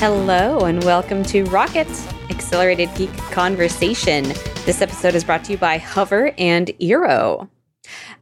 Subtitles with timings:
[0.00, 1.86] Hello, and welcome to Rocket
[2.30, 4.24] Accelerated Geek Conversation.
[4.64, 7.50] This episode is brought to you by Hover and Eero.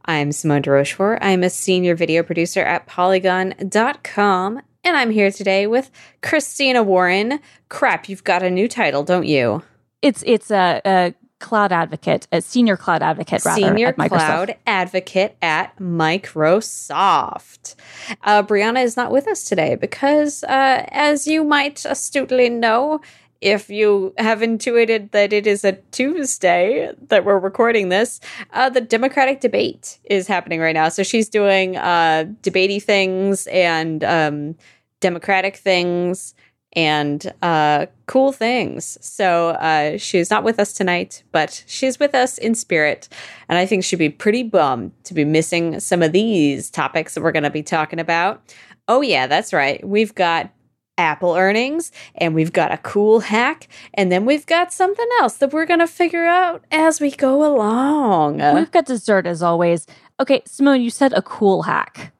[0.03, 1.19] I'm Simone de Rochefort.
[1.21, 5.89] I'm a senior video producer at Polygon.com, and I'm here today with
[6.21, 7.39] Christina Warren.
[7.69, 9.63] Crap, you've got a new title, don't you?
[10.01, 14.09] It's it's a, a cloud advocate, a senior cloud advocate, rather, Senior at Microsoft.
[14.09, 17.75] Cloud Advocate at Microsoft.
[18.23, 23.01] Uh, Brianna is not with us today because, uh, as you might astutely know,
[23.41, 28.19] if you have intuited that it is a Tuesday that we're recording this,
[28.51, 30.89] uh, the Democratic debate is happening right now.
[30.89, 34.55] So she's doing uh, debatey things and um,
[34.99, 36.35] Democratic things
[36.73, 38.97] and uh, cool things.
[39.01, 43.09] So uh, she's not with us tonight, but she's with us in spirit.
[43.47, 47.21] And I think she'd be pretty bummed to be missing some of these topics that
[47.21, 48.41] we're going to be talking about.
[48.87, 49.85] Oh, yeah, that's right.
[49.87, 50.51] We've got
[50.97, 55.53] Apple earnings, and we've got a cool hack, and then we've got something else that
[55.53, 58.41] we're going to figure out as we go along.
[58.55, 59.87] We've got dessert as always.
[60.19, 62.11] Okay, Simone, you said a cool hack.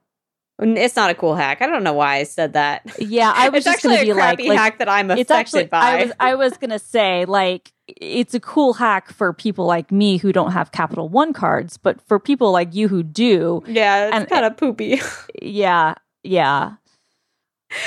[0.62, 1.62] It's not a cool hack.
[1.62, 2.82] I don't know why I said that.
[3.00, 5.10] Yeah, I was just actually going to a be like, crappy like, hack that I'm
[5.10, 5.66] affected actually.
[5.66, 5.80] by.
[5.80, 9.92] I was I was going to say like it's a cool hack for people like
[9.92, 14.20] me who don't have Capital One cards, but for people like you who do, yeah,
[14.22, 15.02] it's kind of poopy.
[15.42, 16.74] yeah, yeah.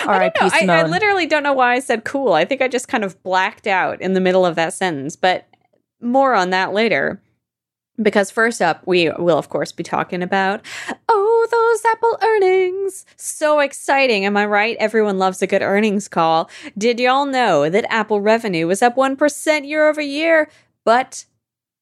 [0.06, 0.74] I don't know.
[0.74, 2.32] I, I literally don't know why I said cool.
[2.32, 5.46] I think I just kind of blacked out in the middle of that sentence, but
[6.00, 7.20] more on that later.
[8.02, 10.60] Because first up, we will, of course, be talking about,
[11.08, 13.04] oh, those Apple earnings.
[13.16, 14.24] So exciting.
[14.24, 14.76] Am I right?
[14.78, 16.50] Everyone loves a good earnings call.
[16.76, 20.50] Did y'all know that Apple revenue was up 1% year over year?
[20.84, 21.24] But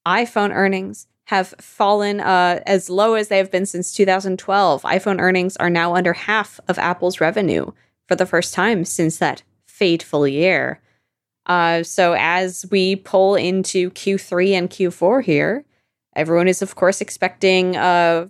[0.07, 4.83] iPhone earnings have fallen uh, as low as they have been since 2012.
[4.83, 7.71] iPhone earnings are now under half of Apple's revenue
[8.09, 10.81] for the first time since that fateful year.
[11.47, 15.65] Uh, so as we pull into Q3 and Q4 here,
[16.17, 18.29] everyone is of course expecting uh,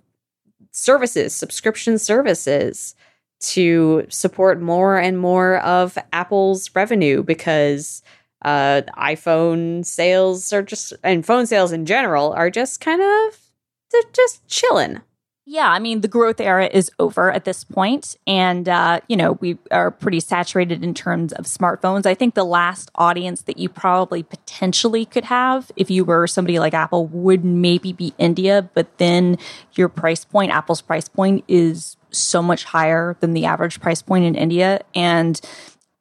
[0.73, 2.95] services, subscription services,
[3.41, 8.03] to support more and more of Apple's revenue because
[8.43, 13.39] uh, iPhone sales are just and phone sales in general are just kind of
[13.91, 15.01] they're just chilling.
[15.47, 19.33] Yeah, I mean, the growth era is over at this point, and uh, you know
[19.41, 22.07] we are pretty saturated in terms of smartphones.
[22.07, 26.59] I think the last audience that you probably potentially could have, if you were somebody
[26.59, 28.69] like Apple, would maybe be India.
[28.75, 29.39] But then
[29.73, 34.27] your price point, Apple's price point, is so much higher than the average price point
[34.27, 35.41] in India, and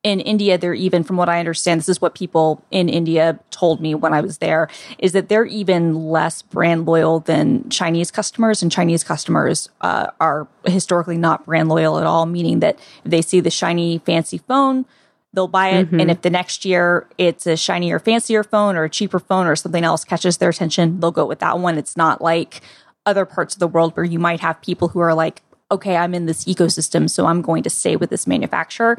[0.01, 3.81] in India, they're even, from what I understand, this is what people in India told
[3.81, 8.63] me when I was there, is that they're even less brand loyal than Chinese customers.
[8.63, 13.21] And Chinese customers uh, are historically not brand loyal at all, meaning that if they
[13.21, 14.85] see the shiny, fancy phone,
[15.33, 15.91] they'll buy it.
[15.91, 19.55] And if the next year it's a shinier, fancier phone or a cheaper phone or
[19.55, 21.77] something else catches their attention, they'll go with that one.
[21.77, 22.61] It's not like
[23.05, 25.41] other parts of the world where you might have people who are like,
[25.71, 28.97] okay, I'm in this ecosystem, so I'm going to stay with this manufacturer.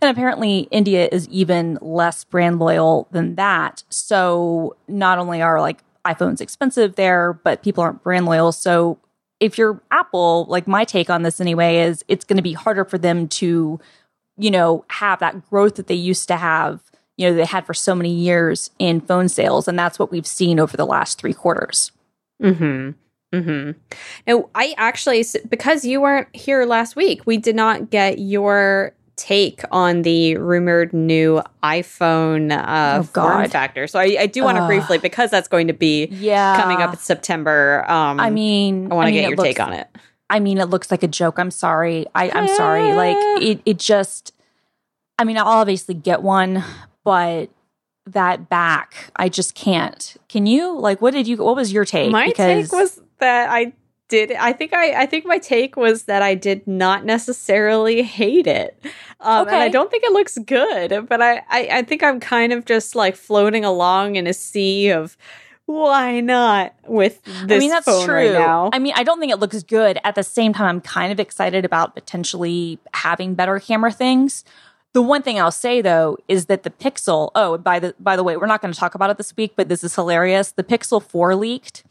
[0.00, 3.84] And apparently, India is even less brand loyal than that.
[3.88, 8.52] So not only are like iPhones expensive there, but people aren't brand loyal.
[8.52, 8.98] So
[9.40, 12.84] if you're Apple, like my take on this anyway, is it's going to be harder
[12.84, 13.80] for them to,
[14.38, 16.80] you know, have that growth that they used to have,
[17.16, 19.68] you know, they had for so many years in phone sales.
[19.68, 21.92] And that's what we've seen over the last three quarters.
[22.42, 22.90] Mm-hmm.
[23.42, 23.78] Mm-hmm.
[24.26, 29.62] Now, I actually, because you weren't here last week, we did not get your take
[29.70, 33.86] on the rumored new iPhone uh, Oh, form factor.
[33.86, 36.60] So I, I do want to briefly, because that's going to be Yeah.
[36.60, 37.84] coming up in September.
[37.90, 39.88] Um, I mean, I want to mean, get your looks- take on it.
[40.28, 41.38] I mean, it looks like a joke.
[41.38, 42.04] I'm sorry.
[42.14, 42.92] I, I'm sorry.
[42.94, 44.32] Like it, it just.
[45.18, 46.64] I mean, I'll obviously get one,
[47.04, 47.48] but
[48.06, 50.16] that back, I just can't.
[50.28, 50.78] Can you?
[50.78, 51.36] Like, what did you?
[51.36, 52.10] What was your take?
[52.10, 53.72] My take was that I
[54.08, 54.32] did.
[54.32, 55.02] I think I.
[55.02, 58.78] I think my take was that I did not necessarily hate it,
[59.20, 61.08] um, and I don't think it looks good.
[61.08, 61.68] But I, I.
[61.72, 65.16] I think I'm kind of just like floating along in a sea of
[65.66, 68.14] why not with this I mean, that's phone true.
[68.14, 68.70] right now.
[68.72, 69.98] I mean, I don't think it looks good.
[70.04, 74.44] At the same time, I'm kind of excited about potentially having better camera things.
[74.92, 77.30] The one thing I'll say though is that the Pixel.
[77.34, 79.54] Oh, by the by the way, we're not going to talk about it this week,
[79.56, 80.52] but this is hilarious.
[80.52, 81.82] The Pixel Four leaked,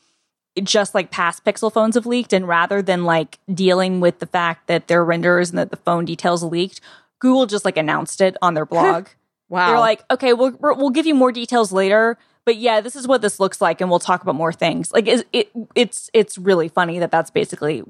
[0.64, 4.68] just like past Pixel phones have leaked, and rather than like dealing with the fact
[4.68, 6.82] that their renders and that the phone details leaked,
[7.20, 9.08] Google just like announced it on their blog.
[9.50, 9.70] wow.
[9.70, 13.22] They're like, okay, we'll we'll give you more details later, but yeah, this is what
[13.22, 14.92] this looks like, and we'll talk about more things.
[14.92, 17.84] Like, is it it's it's really funny that that's basically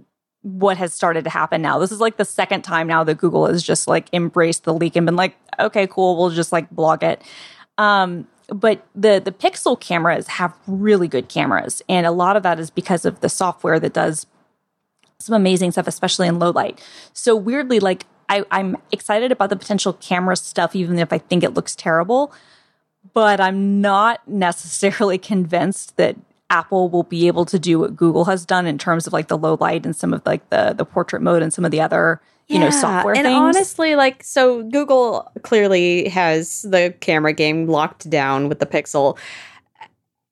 [0.46, 1.80] what has started to happen now.
[1.80, 4.96] This is like the second time now that Google has just like embraced the leak
[4.96, 7.22] and been like, okay, cool, we'll just like blog it.
[7.80, 12.60] Um, but the the Pixel cameras have really good cameras, and a lot of that
[12.60, 14.28] is because of the software that does
[15.20, 16.82] some amazing stuff, especially in low light.
[17.14, 21.44] So weirdly, like I, I'm excited about the potential camera stuff, even if I think
[21.44, 22.32] it looks terrible.
[23.14, 26.16] But I'm not necessarily convinced that
[26.50, 29.38] Apple will be able to do what Google has done in terms of like the
[29.38, 32.22] low light and some of like the the portrait mode and some of the other
[32.48, 33.38] you yeah, know software and things.
[33.38, 39.18] honestly like so Google clearly has the camera game locked down with the Pixel.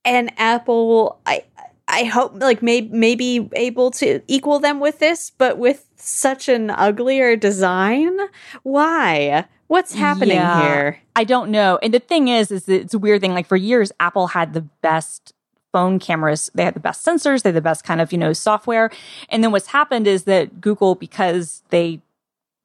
[0.06, 1.44] And Apple I
[1.88, 6.69] I hope like may maybe able to equal them with this but with such an
[6.69, 8.18] uglier design
[8.63, 9.45] why?
[9.68, 11.00] What's happening yeah, here?
[11.15, 11.80] I don't know.
[11.81, 14.62] And the thing is is it's a weird thing like for years Apple had the
[14.62, 15.32] best
[15.74, 16.50] phone cameras.
[16.56, 17.42] They had the best sensors.
[17.42, 18.90] They had the best kind of, you know, software.
[19.28, 22.00] And then what's happened is that Google, because they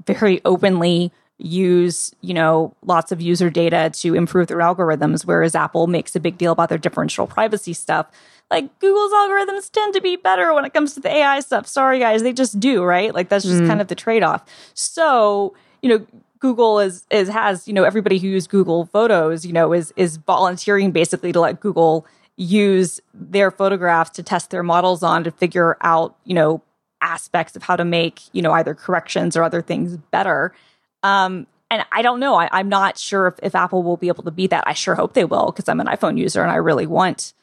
[0.06, 5.86] very openly use, you know, lots of user data to improve their algorithms, whereas Apple
[5.86, 8.06] makes a big deal about their differential privacy stuff.
[8.50, 11.66] Like Google's algorithms tend to be better when it comes to the AI stuff.
[11.66, 13.14] Sorry guys, they just do, right?
[13.14, 13.66] Like that's just mm.
[13.66, 14.44] kind of the trade-off.
[14.74, 16.06] So, you know,
[16.40, 20.16] Google is is has, you know, everybody who uses Google Photos, you know, is is
[20.16, 22.06] volunteering basically to let Google
[22.38, 26.62] use their photographs to test their models on to figure out, you know,
[27.02, 30.54] aspects of how to make, you know, either corrections or other things better.
[31.02, 32.36] Um, and I don't know.
[32.36, 34.64] I, am not sure if, if, Apple will be able to beat that.
[34.66, 37.34] I sure hope they will because I'm an iPhone user and I really want,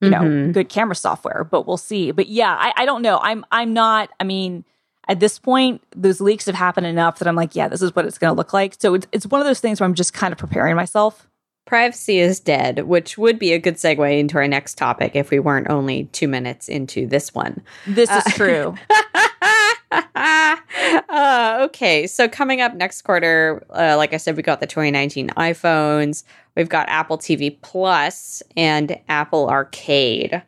[0.00, 0.46] you mm-hmm.
[0.46, 1.44] know, good camera software.
[1.44, 2.12] But we'll see.
[2.12, 3.18] But yeah, I, I don't know.
[3.18, 4.10] I'm I'm not.
[4.18, 4.64] I mean,
[5.08, 8.06] at this point, those leaks have happened enough that I'm like, yeah, this is what
[8.06, 8.76] it's going to look like.
[8.78, 11.28] So it's it's one of those things where I'm just kind of preparing myself
[11.66, 15.38] Privacy is dead, which would be a good segue into our next topic if we
[15.38, 17.62] weren't only two minutes into this one.
[17.86, 18.74] This is uh, true.
[20.14, 25.28] uh, okay, so coming up next quarter, uh, like I said, we got the 2019
[25.30, 26.24] iPhones,
[26.56, 30.42] we've got Apple TV Plus, and Apple Arcade.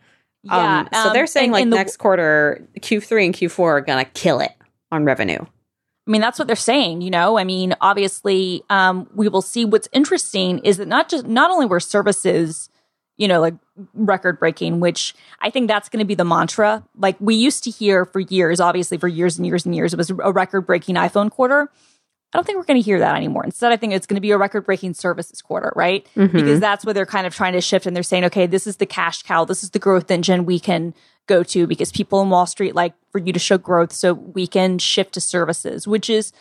[0.44, 4.04] Yeah, um, so they're um, saying like the, next quarter, Q3 and Q4 are gonna
[4.06, 4.52] kill it
[4.90, 5.44] on revenue.
[6.06, 7.38] I mean, that's what they're saying, you know?
[7.38, 11.66] I mean, obviously, um, we will see what's interesting is that not just, not only
[11.66, 12.68] were services,
[13.16, 13.54] you know, like
[13.94, 16.84] record breaking, which I think that's going to be the mantra.
[16.98, 19.96] Like we used to hear for years, obviously for years and years and years, it
[19.96, 21.70] was a record breaking iPhone quarter.
[22.32, 23.44] I don't think we're going to hear that anymore.
[23.44, 26.06] Instead, I think it's going to be a record breaking services quarter, right?
[26.16, 26.34] Mm-hmm.
[26.34, 28.78] Because that's where they're kind of trying to shift and they're saying, okay, this is
[28.78, 29.44] the cash cow.
[29.44, 30.94] This is the growth engine we can
[31.26, 34.46] go to because people in Wall Street like for you to show growth so we
[34.46, 36.32] can shift to services, which is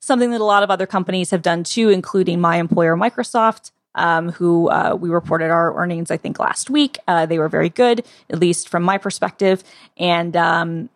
[0.00, 3.72] something that a lot of other companies have done too, including my employer, Microsoft.
[3.96, 6.96] Um, who uh, we reported our earnings, I think, last week.
[7.08, 9.64] Uh, they were very good, at least from my perspective.
[9.96, 10.90] And um,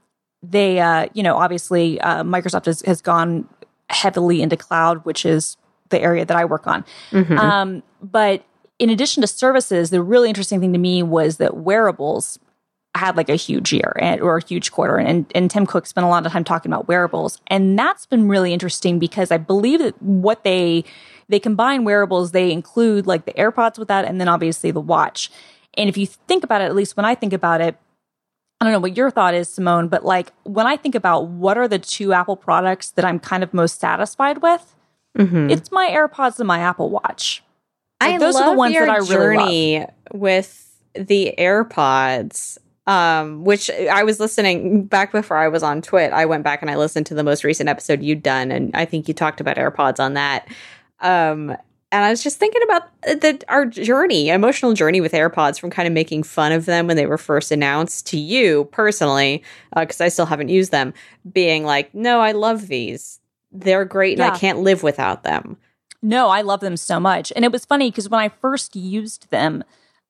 [0.51, 3.49] they, uh, you know, obviously, uh, Microsoft has, has gone
[3.91, 5.57] heavily into cloud, which is
[5.91, 6.85] the area that I work on.
[7.11, 7.39] Mm-hmm.
[7.39, 8.45] Um, but
[8.79, 12.39] in addition to services, the really interesting thing to me was that wearables
[12.97, 14.97] had like a huge year and, or a huge quarter.
[14.97, 17.41] And, and Tim Cook spent a lot of time talking about wearables.
[17.49, 20.85] And that's been really interesting because I believe that what they,
[21.29, 25.31] they combine wearables, they include like the AirPods with that and then obviously the watch.
[25.77, 27.77] And if you think about it, at least when I think about it,
[28.61, 31.59] I don't know what your thought is, Simone, but like when I think about what
[31.59, 34.75] are the two Apple products that I'm kind of most satisfied with,
[35.19, 35.51] mm-hmm.
[35.51, 37.43] it's my AirPods and my Apple Watch.
[38.01, 39.89] Like, I those love are the ones your that I really journey love.
[40.13, 42.59] with the AirPods.
[42.87, 46.13] Um, which I was listening back before I was on Twit.
[46.13, 48.85] I went back and I listened to the most recent episode you'd done, and I
[48.85, 50.47] think you talked about AirPods on that.
[51.01, 51.57] Um,
[51.95, 55.87] and I was just thinking about the our journey, emotional journey with AirPods, from kind
[55.87, 59.45] of making fun of them when they were first announced to you personally,
[59.77, 60.93] because uh, I still haven't used them,
[61.33, 63.21] being like, "No, I love these.
[63.53, 64.27] They're great, yeah.
[64.27, 65.57] and I can't live without them."
[66.03, 69.31] No, I love them so much, and it was funny because when I first used
[69.31, 69.63] them,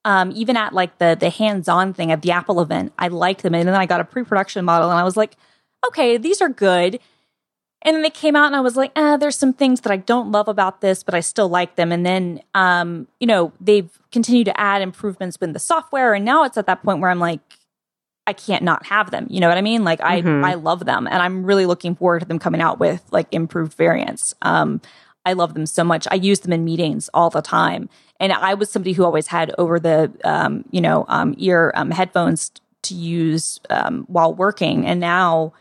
[0.06, 3.42] um, even at like the the hands on thing at the Apple event, I liked
[3.42, 5.36] them, and then I got a pre production model, and I was like,
[5.86, 6.98] "Okay, these are good."
[7.84, 9.98] And then they came out and I was like, ah, there's some things that I
[9.98, 11.92] don't love about this, but I still like them.
[11.92, 16.14] And then, um, you know, they've continued to add improvements with the software.
[16.14, 17.40] And now it's at that point where I'm like,
[18.26, 19.26] I can't not have them.
[19.28, 19.84] You know what I mean?
[19.84, 20.42] Like I, mm-hmm.
[20.42, 23.74] I love them and I'm really looking forward to them coming out with like improved
[23.74, 24.34] variants.
[24.40, 24.80] Um,
[25.26, 26.08] I love them so much.
[26.10, 27.90] I use them in meetings all the time.
[28.18, 31.90] And I was somebody who always had over the, um, you know, um, ear um,
[31.90, 32.50] headphones
[32.82, 34.86] to use um, while working.
[34.86, 35.52] And now,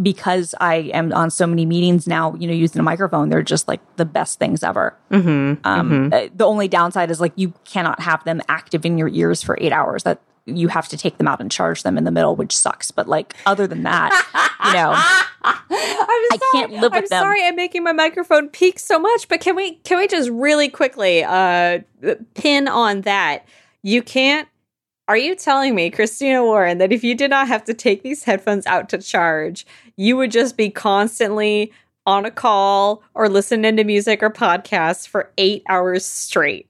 [0.00, 3.68] because I am on so many meetings now, you know, using a microphone, they're just
[3.68, 4.96] like the best things ever.
[5.10, 6.12] Mm-hmm, um, mm-hmm.
[6.12, 9.56] Uh, the only downside is like you cannot have them active in your ears for
[9.60, 10.04] eight hours.
[10.04, 12.90] That you have to take them out and charge them in the middle, which sucks.
[12.90, 14.10] But like other than that,
[14.64, 14.92] you know,
[15.42, 17.22] I can't live with I'm them.
[17.22, 20.68] sorry, I'm making my microphone peak so much, but can we can we just really
[20.68, 21.80] quickly uh
[22.34, 23.46] pin on that?
[23.82, 24.48] You can't.
[25.08, 28.24] Are you telling me, Christina Warren, that if you did not have to take these
[28.24, 31.72] headphones out to charge, you would just be constantly
[32.04, 36.68] on a call or listening to music or podcasts for eight hours straight?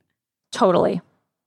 [0.52, 1.00] totally.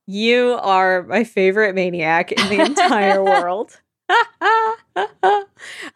[0.07, 3.79] You are my favorite maniac in the entire world.
[4.09, 4.17] um,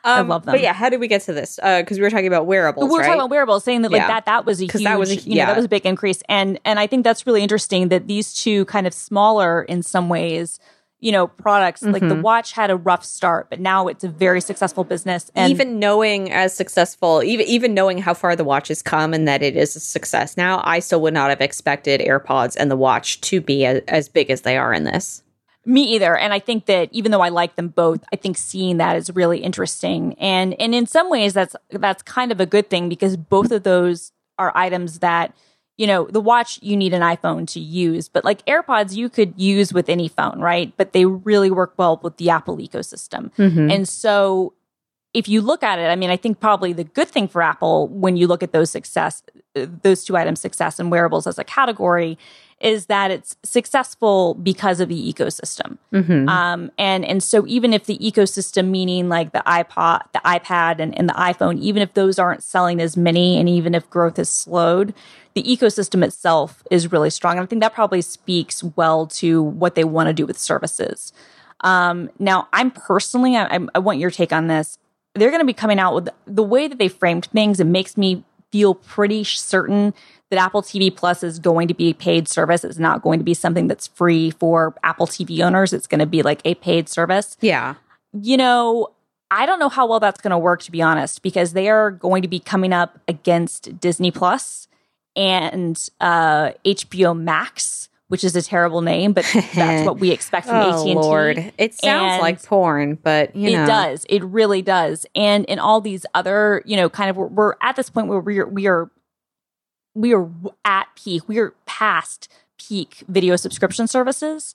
[0.06, 0.54] I love them.
[0.54, 1.60] But yeah, how did we get to this?
[1.62, 3.08] Because we were talking about wearables, we were right?
[3.08, 4.08] talking about wearables, saying that like Yeah.
[4.08, 6.22] that that was a huge, that was a- you know, that was a big increase,
[6.30, 10.08] and and I think that's really interesting that these two kind of smaller in some
[10.08, 10.60] ways,
[11.00, 12.22] you know, products like the Mhm.
[12.22, 16.32] watch had a rough start, but now it's a very successful business, and even knowing
[16.32, 19.76] as successful, even even knowing how far the watch has come and that it is
[19.76, 23.66] a success now, I still would not have expected AirPods and the watch to be
[23.66, 25.22] a, as big as they are in this.
[25.68, 26.16] Me either.
[26.16, 29.10] And I think that even though I like them both, I think seeing that is
[29.16, 30.14] really interesting.
[30.20, 33.64] And and in some ways that's that's kind of a good thing because both of
[33.64, 35.34] those are items that,
[35.78, 39.34] you know, the watch you need an iPhone to use, but like AirPods you could
[39.36, 40.74] use with any phone, right?
[40.78, 43.34] But they really work well with the Apple ecosystem.
[43.36, 43.72] Mm-hmm.
[43.72, 44.54] And so
[45.14, 47.88] if you look at it, I mean, I think probably the good thing for Apple
[47.90, 52.18] when you look at those success, those two items, success and wearables as a category,
[52.62, 55.78] is that it's successful because of the ecosystem.
[55.94, 56.30] Mm-hmm.
[56.30, 60.98] Um, and and so even if the ecosystem, meaning like the iPod, the iPad, and,
[60.98, 64.30] and the iPhone, even if those aren't selling as many, and even if growth has
[64.30, 64.94] slowed,
[65.34, 67.38] the ecosystem itself is really strong.
[67.38, 71.12] And I think that probably speaks well to what they want to do with services.
[71.62, 74.78] Um, now, I'm personally, I, I want your take on this.
[75.14, 77.60] They're going to be coming out with the way that they framed things.
[77.60, 79.94] It makes me feel pretty certain
[80.36, 82.64] that Apple TV Plus is going to be a paid service.
[82.64, 85.74] It's not going to be something that's free for Apple TV owners.
[85.74, 87.38] It's going to be like a paid service.
[87.42, 87.76] Yeah.
[88.14, 88.90] You know,
[89.32, 91.92] I don't know how well that's going to work, to be honest, because they are
[91.92, 94.68] going to be coming up against Disney Plus
[95.16, 99.26] and uh, HBO Max, which is a terrible name, but
[99.56, 100.94] that's what we expect from Oh AT&T.
[100.96, 104.06] Lord, it sounds And like porn, but you know, It does.
[104.10, 105.06] It really does.
[105.16, 108.20] And in all these other, you know, kind of, we're, we're at this point where
[108.20, 108.92] we are, we are,
[109.96, 110.30] we are
[110.64, 111.28] at peak.
[111.28, 114.54] We are past peak video subscription services.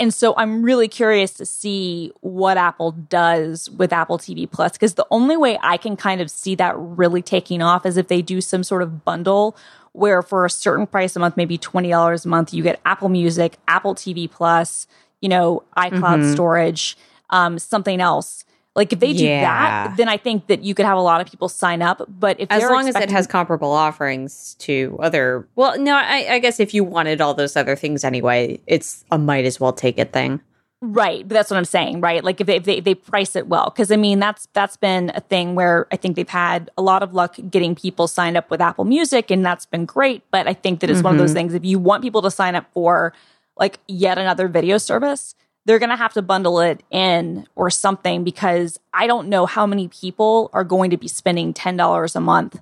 [0.00, 4.94] And so I'm really curious to see what Apple does with Apple TV Plus because
[4.94, 8.22] the only way I can kind of see that really taking off is if they
[8.22, 9.56] do some sort of bundle
[9.92, 13.58] where for a certain price a month, maybe $20 a month, you get Apple Music,
[13.66, 14.86] Apple TV Plus,
[15.20, 16.32] you know, iCloud Mhm.
[16.32, 16.96] storage,
[17.30, 18.44] um, something else.
[18.78, 19.42] Like if they do Yeah.
[19.88, 22.00] that, then I think that you could have a lot of people sign up.
[22.08, 26.38] But if as long as it has comparable offerings to other, well, no, I, I
[26.38, 29.98] guess if you wanted all those other things anyway, it's a might as well take
[29.98, 30.40] it thing.
[30.80, 32.22] Right, but that's what I'm saying, right?
[32.22, 34.76] Like if they if they, if they price it well, because I mean that's that's
[34.76, 38.36] been a thing where I think they've had a lot of luck getting people signed
[38.36, 40.22] up with Apple Music, and that's been great.
[40.30, 41.34] But I think that it's one of those Mhm.
[41.34, 41.54] things.
[41.54, 43.12] If you want people to sign up for
[43.56, 45.34] like yet another video service,
[45.68, 49.66] they're going to have to bundle it in or something because I don't know how
[49.66, 52.58] many people are going to be spending ten dollars a month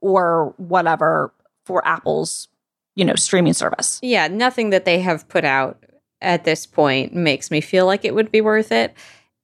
[0.00, 1.34] or whatever
[1.66, 2.48] for Apple's
[2.94, 4.00] you know streaming service.
[4.02, 5.84] Yeah, nothing that they have put out
[6.22, 8.94] at this point makes me feel like it would be worth it.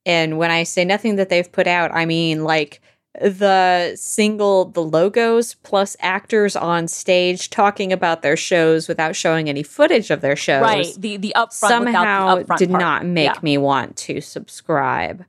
[0.07, 2.81] And when I say nothing that they've put out, I mean like
[3.21, 9.63] the single the logos plus actors on stage talking about their shows without showing any
[9.63, 10.63] footage of their shows.
[10.63, 12.81] Right, the the upfront somehow the upfront did part.
[12.81, 13.41] not make Yeah.
[13.43, 15.25] me want to subscribe.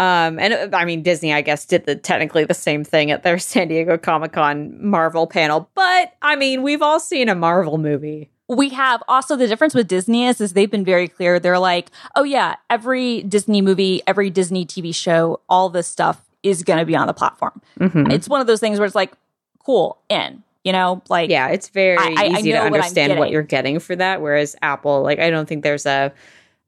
[0.00, 3.22] Um, and uh, I mean, Disney, I guess, did the technically the same thing at
[3.22, 5.70] their San Diego Comic Con Marvel panel.
[5.74, 8.30] But I mean, we've all seen a Marvel movie.
[8.48, 11.38] we have also the difference with Disney is, is they've been very clear.
[11.38, 16.62] They're like, oh yeah, every Disney movie, every Disney TV show, all this stuff is
[16.62, 17.60] going to be on the platform.
[17.80, 18.12] Mhm.
[18.12, 19.12] It's one of those things where it's like,
[19.64, 22.74] cool, in, you know, like, Yeah, it's very I- I- I easy to know what
[22.74, 24.20] understand what, you're getting for that.
[24.22, 26.12] Whereas Apple, like, I don't think there's a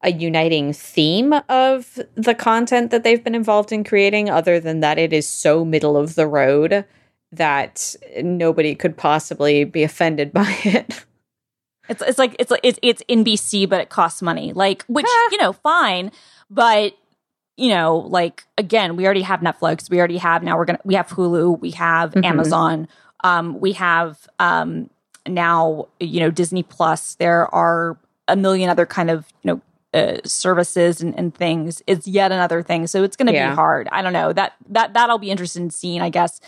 [0.03, 4.99] a uniting theme of the content that they've been involved in creating, other than that
[4.99, 6.85] it is so middle of the road
[7.33, 11.05] that nobody could possibly be offended by it.
[11.89, 14.53] it's it's like it's like it's it's NBC, but it costs money.
[14.53, 15.29] Like, which Ah.
[15.33, 16.13] you know, fine,
[16.51, 16.95] but
[17.57, 20.95] you know, like again, we already have Netflix, we already have now we're gonna we
[20.95, 22.25] have Hulu, we have Mhm.
[22.25, 22.89] Amazon,
[23.25, 24.91] um, we have um
[25.27, 27.15] now you know Disney Plus.
[27.17, 27.97] There are
[28.29, 29.61] a million other kind of you know.
[29.95, 33.49] Uh, services and, and things it's yet another thing so it's going to Yeah.
[33.51, 36.39] be hard i don't know that that that i'll be interested in seeing i guess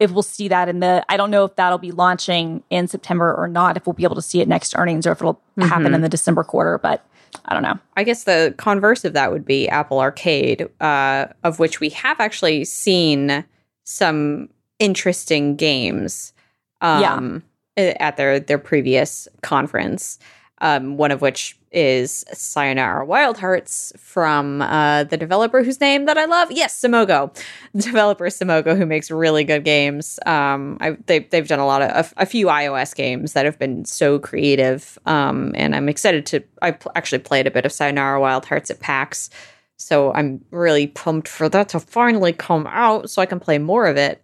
[0.00, 3.34] if we'll see that in the i don't know if that'll be launching in september
[3.34, 5.88] or not if we'll be able to see it next earnings or if it'll happen
[5.92, 5.96] Mhm.
[5.96, 7.04] in the december quarter but
[7.44, 7.78] I don't know.
[7.96, 12.18] I guess the converse of that would be Apple Arcade, uh, of which we have
[12.18, 13.44] actually seen
[13.84, 16.32] some interesting games.
[16.80, 17.42] Um,
[17.76, 17.92] yeah.
[18.00, 20.18] At their their previous conference,
[20.58, 26.16] um, one of which is Sayonara Wild Hearts from uh, the developer whose name that
[26.16, 26.50] I love.
[26.50, 27.36] Yes, Simogo,
[27.76, 30.18] developer Simogo, who makes really good games.
[30.24, 33.58] Um, I, they, they've done a lot of a, a, few iOS games that have
[33.58, 36.42] been so creative, um, and I'm excited to.
[36.62, 39.28] I pl- actually played a bit of Sayonara Wild Hearts at PAX,
[39.76, 43.86] so I'm really pumped for that to finally come out, so I can play more
[43.86, 44.22] of it.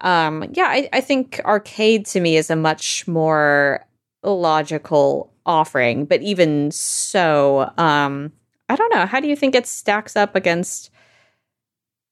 [0.00, 3.84] Um, yeah, I, I think arcade to me is a much more
[4.22, 6.04] logical offering.
[6.04, 8.32] But even so, um,
[8.68, 9.06] I don't know.
[9.06, 10.90] How do you think it stacks up against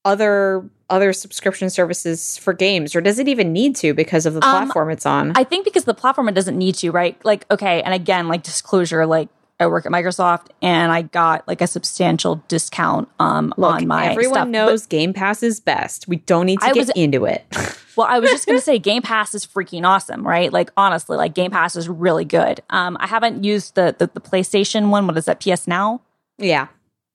[0.05, 4.45] other other subscription services for games, or does it even need to because of the
[4.45, 5.31] um, platform it's on?
[5.35, 7.23] I think because the platform it doesn't need to, right?
[7.25, 11.61] Like, okay, and again, like disclosure, like I work at Microsoft and I got like
[11.61, 14.47] a substantial discount um, Look, on my everyone stuff.
[14.49, 16.07] knows Game Pass is best.
[16.07, 17.45] We don't need to I get was, into it.
[17.95, 20.51] well, I was just going to say Game Pass is freaking awesome, right?
[20.51, 22.61] Like honestly, like Game Pass is really good.
[22.69, 25.07] Um, I haven't used the, the, the PlayStation one.
[25.07, 25.39] What is that?
[25.39, 26.01] PS Now.
[26.37, 26.67] Yeah.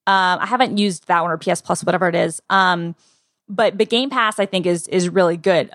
[0.07, 2.41] Um, I haven't used that one or PS Plus, whatever it is.
[2.49, 2.95] Um,
[3.49, 5.71] but but Game Pass, I think is is really good.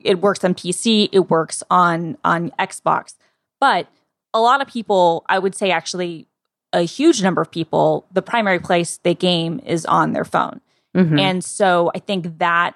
[0.00, 1.08] It works on PC.
[1.12, 3.14] It works on on Xbox,
[3.60, 3.88] but
[4.32, 6.26] a lot of people, I would say actually
[6.72, 10.60] a huge number of people, the primary place they game is on their phone.
[10.96, 11.18] Mm-hmm.
[11.18, 12.74] And so I think that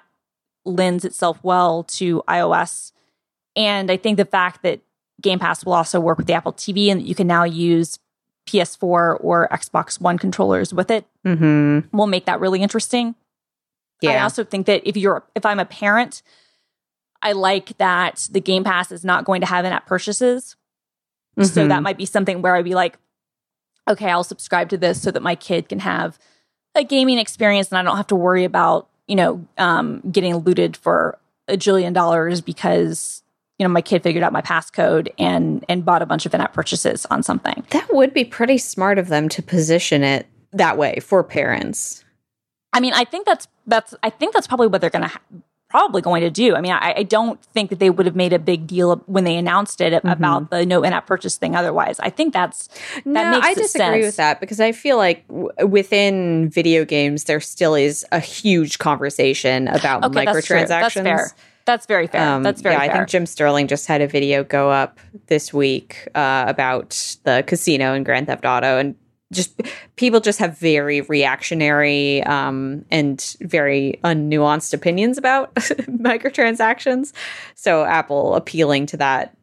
[0.65, 2.91] lends itself well to iOS.
[3.55, 4.81] And I think the fact that
[5.21, 7.99] Game Pass will also work with the Apple TV and that you can now use
[8.47, 11.95] PS4 or Xbox One controllers with it mm-hmm.
[11.95, 13.15] will make that really interesting.
[14.01, 14.11] Yeah.
[14.11, 16.21] I also think that if you're if I'm a parent,
[17.21, 20.55] I like that the Game Pass is not going to have in-app purchases.
[21.37, 21.47] Mm-hmm.
[21.47, 22.97] So that might be something where I'd be like,
[23.87, 26.19] okay, I'll subscribe to this so that my kid can have
[26.75, 30.77] a gaming experience and I don't have to worry about, you know, um, getting looted
[30.77, 33.21] for a jillion dollars because
[33.59, 36.53] you know my kid figured out my passcode and and bought a bunch of in-app
[36.53, 37.63] purchases on something.
[37.69, 42.03] That would be pretty smart of them to position it that way for parents.
[42.73, 45.21] I mean i think that's that's i think that's probably what they're going to ha-
[45.69, 46.55] probably going to do.
[46.55, 49.23] I mean, I, I, don't think that they would have made a big deal when
[49.23, 50.07] they announced it mm-hmm.
[50.07, 51.55] about the no in-app purchase thing.
[51.55, 52.67] Otherwise, I think that's
[53.03, 53.39] that no.
[53.41, 54.05] I disagree sense.
[54.05, 58.77] with that because I feel like w- within video games there still is a huge
[58.79, 60.67] conversation about okay, microtransactions.
[60.67, 61.31] That's, that's, fair.
[61.65, 62.35] That's very fair.
[62.35, 62.91] Um, that's very yeah, fair.
[62.91, 67.43] I think Jim Sterling just had a video go up this week uh, about the
[67.47, 68.95] casino in Grand Theft Auto, and
[69.35, 69.61] just
[69.95, 77.13] people just have very reactionary um, and very unnuanced opinions about microtransactions.
[77.53, 79.37] So Apple appealing to that,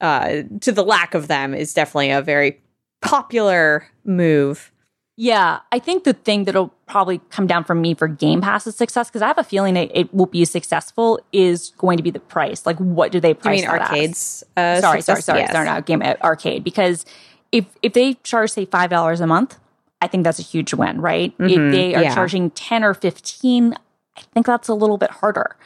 [0.00, 2.60] uh, to the lack of them, is definitely a very
[3.00, 4.70] popular move.
[5.16, 9.10] Yeah, I think the thing that'll probably come down from me for Game Pass's success,
[9.10, 12.20] because I have a feeling it, it, will be successful, is going to be the
[12.20, 12.64] price.
[12.64, 13.60] Like, what do they price?
[13.60, 14.42] You mean arcades?
[14.56, 15.52] Uh, sorry, sorry, sorry, yes.
[15.52, 17.04] sorry, not game arcade because
[17.52, 19.58] if if they charge say five dollars a month,
[20.00, 21.36] I think that's a huge win, right?
[21.38, 22.14] Mm-hmm, if they are yeah.
[22.14, 23.74] charging ten or fifteen,
[24.16, 25.56] I think that's a little bit harder.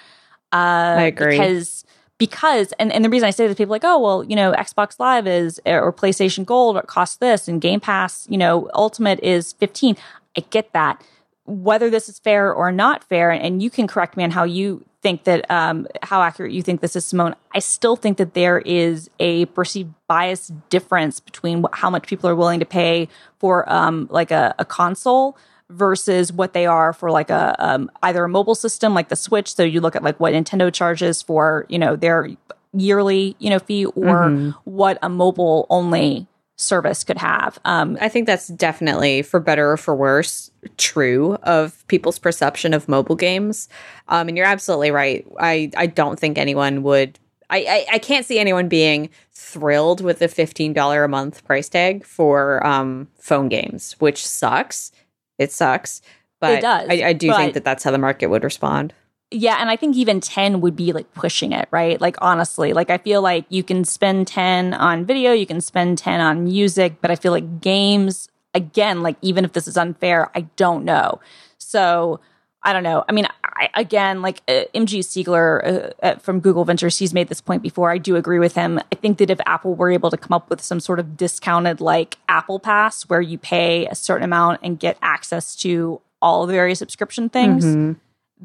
[0.52, 1.84] Uh, I agree because
[2.18, 4.98] because and, and the reason I say this, people like, oh well, you know, Xbox
[4.98, 9.52] Live is or PlayStation Gold or costs this, and Game Pass, you know, Ultimate is
[9.54, 9.96] fifteen.
[10.36, 11.02] I get that.
[11.46, 14.84] Whether this is fair or not fair, and you can correct me on how you
[15.04, 17.36] think that um, how accurate you think this is, Simone.
[17.54, 22.34] I still think that there is a perceived bias difference between how much people are
[22.34, 25.36] willing to pay for um, like a, a, console
[25.68, 29.54] versus what they are for like a um, either a mobile system like the Switch.
[29.54, 32.30] So you look at like what Nintendo charges for you know their
[32.72, 34.50] yearly you know fee or mm-hmm.
[34.64, 37.58] what a mobile only service could have.
[37.64, 42.88] Um, I think that's definitely, for better or for worse, true of people's perception of
[42.88, 43.68] mobile games.
[44.08, 45.26] Um, and you're absolutely right.
[45.38, 47.18] I, I don't think anyone would.
[47.50, 52.04] I, I, I can't see anyone being thrilled with the $15 a month price tag
[52.04, 54.92] for um, phone games, which sucks.
[55.38, 56.02] It sucks.
[56.40, 58.92] But it does, I, I do think that that's how the market would respond.
[59.30, 62.00] Yeah, and I think even 10 would be like pushing it, right?
[62.00, 65.98] Like honestly, like I feel like you can spend 10 on video, you can spend
[65.98, 70.30] 10 on music, but I feel like games again, like even if this is unfair,
[70.34, 71.20] I don't know.
[71.58, 72.20] So,
[72.62, 73.04] I don't know.
[73.06, 77.28] I mean, I, again, like uh, MG Siegler uh, uh, from Google Ventures, he's made
[77.28, 77.90] this point before.
[77.90, 78.78] I do agree with him.
[78.90, 81.80] I think that if Apple were able to come up with some sort of discounted
[81.80, 86.54] like Apple Pass where you pay a certain amount and get access to all the
[86.54, 87.92] various subscription things, mm-hmm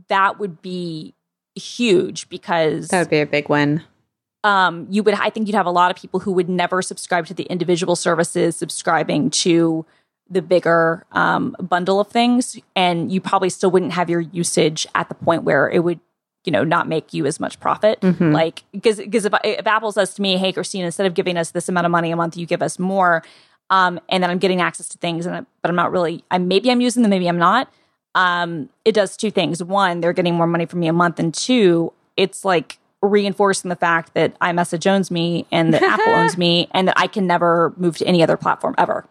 [0.08, 1.14] that would be
[1.56, 3.84] huge because that would be a big win.
[4.44, 7.26] Um, you would, I think, you'd have a lot of people who would never subscribe
[7.28, 9.86] to the individual services, subscribing to
[10.30, 15.10] the bigger um, bundle of things, and you probably still wouldn't have your usage at
[15.10, 16.00] the point where it would,
[16.46, 18.00] you know, not make you as much profit.
[18.02, 18.32] Mhm.
[18.32, 21.52] Like, because because if, if Apple says to me, "Hey, Christine, instead of giving us
[21.52, 23.24] this amount of money a month, you give us more,"
[23.70, 26.38] um, and then I'm getting access to things, and I, but I'm not really, I
[26.38, 27.70] maybe I'm using them, maybe I'm not.
[28.20, 31.34] Um, it does two things: one, they're getting more money from me a month, and
[31.34, 36.68] two, it's like reinforcing the fact that iMessage owns me and that Apple owns me,
[36.72, 39.06] and that I can never move to any other platform ever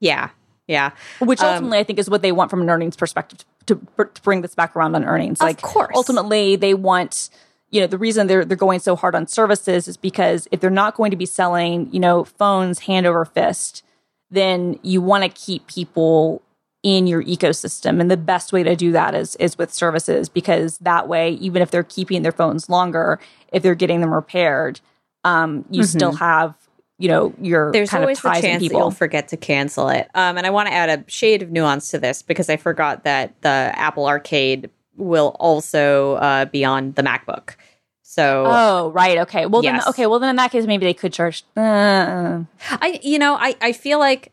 [0.00, 0.30] Yeah.
[0.68, 0.92] Yeah.
[1.18, 4.22] which Um, ultimately I think is what they want from an earnings perspective to, to
[4.22, 5.40] bring this back around on earnings.
[5.40, 5.92] Of like, course.
[5.96, 7.30] ultimately they want,
[7.70, 10.70] you know, the reason they're they're going so hard on services is because if they're
[10.70, 13.82] not going to be selling, you know, phones hand over fist,
[14.30, 16.42] then you want to keep people
[16.82, 20.78] in your ecosystem, and the best way to do that is is with services because
[20.78, 23.20] that way, even if they're keeping their phones longer,
[23.52, 24.80] if they're getting them repaired,
[25.24, 26.54] um, you still have.
[26.98, 28.78] You know, your There's kind always of the ties in chance that people.
[28.80, 30.08] you'll forget to cancel it.
[30.14, 33.02] Um, and I want to add a shade of nuance to this because I forgot
[33.02, 37.56] that the Apple Arcade will also uh, be on the MacBook.
[38.02, 39.18] So Oh, right.
[39.18, 39.46] Okay.
[39.46, 39.84] Well, Yes.
[39.84, 40.06] then, okay.
[40.06, 41.42] Well, then in that case, maybe they could charge.
[41.56, 44.30] Uh, I, you know, I, I feel like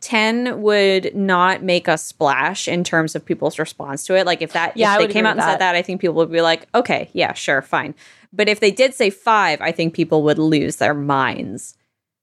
[0.00, 4.26] 10 would not make a splash in terms of people's response to it.
[4.26, 5.58] Like if that, Yeah, if they came out and with said that.
[5.60, 7.94] that, I think people would be like, okay, yeah, sure, fine.
[8.32, 11.76] But if they did say five, I think people would lose their minds.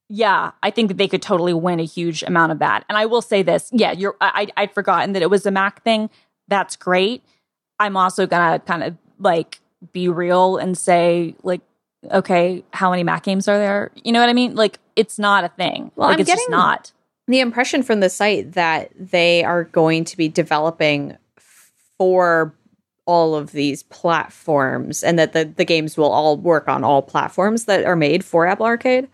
[0.10, 2.84] yeah, I think that they could totally win a huge amount of that.
[2.90, 3.70] And I will say this.
[3.72, 4.16] Yeah, you're.
[4.22, 6.10] I, I- I'd forgotten that it was a Mac thing.
[6.50, 7.24] That's great.
[7.80, 9.60] I'm also gonna kind of like
[9.92, 11.62] be real and say like,
[12.12, 13.92] okay, how many Mac games are there?
[14.04, 14.54] You know what I mean?
[14.56, 15.92] Like, it's not a thing.
[15.96, 16.92] Well, like, I'm it's just not.
[17.28, 21.18] The impression from the site that they are going to be developing
[21.98, 22.54] for
[23.06, 27.66] all of these platforms and that the, the games will all work on all platforms
[27.66, 29.10] that are made for Apple Arcade.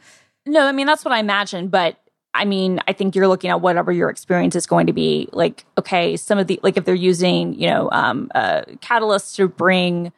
[0.46, 1.98] No, I mean that's what I imagine, but
[2.34, 5.28] I mean, I think you're looking at whatever your experience is going to be.
[5.32, 9.48] Like, okay, some of the like if they're using, you know, um, uh, Catalyst to
[9.48, 10.12] bring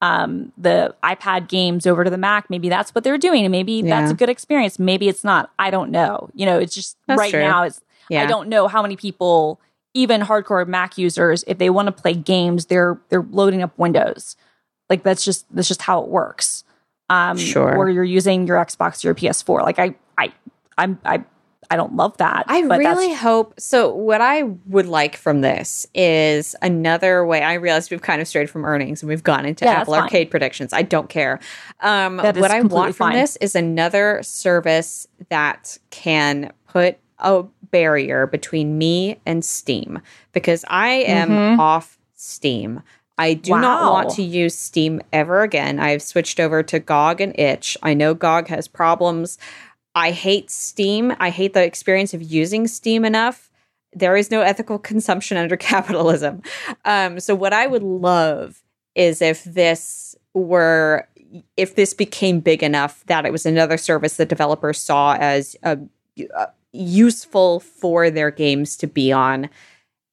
[0.00, 3.82] um, the iPad games over to the Mac, maybe that's what they're doing, and maybe
[3.82, 4.78] that's a good experience.
[4.78, 5.50] Maybe it's not.
[5.58, 6.30] I don't know.
[6.34, 7.40] You know, it's just That's right true.
[7.40, 7.64] now.
[7.64, 8.22] It's Yeah.
[8.22, 9.60] I don't know how many people,
[9.94, 14.36] even hardcore Mac users, if they want to play games, they're they're loading up Windows.
[14.88, 16.64] Like that's just that's just how it works.
[17.10, 17.76] Um, Sure.
[17.76, 19.62] Or you're using your Xbox, or your PS4.
[19.62, 20.32] Like I I
[20.76, 21.24] I'm I
[21.70, 22.44] I don't love that.
[22.48, 23.94] I really hope so.
[23.94, 27.42] What I would like from this is another way.
[27.42, 29.94] I realize we've kind of strayed from earnings and we've gone into Yeah, Apple.
[29.94, 30.72] Arcade predictions.
[30.72, 31.40] I don't care.
[31.80, 33.14] Um, what I want from fine.
[33.14, 40.00] this is another service that can put a barrier between me and Steam
[40.32, 41.58] because I am Mhm.
[41.58, 42.82] off Steam.
[43.20, 45.80] I do not want to use Steam ever again.
[45.80, 47.76] I've switched over to GOG and Itch.
[47.82, 49.38] I know GOG has problems.
[49.98, 51.12] I hate Steam.
[51.18, 53.50] I hate the experience of using Steam enough.
[53.92, 56.42] There is no ethical consumption under capitalism.
[56.84, 58.62] Um, so, what I would love
[58.94, 61.08] is if this were,
[61.56, 65.76] if this became big enough that it was another service that developers saw as uh,
[66.36, 69.50] uh, useful for their games to be on,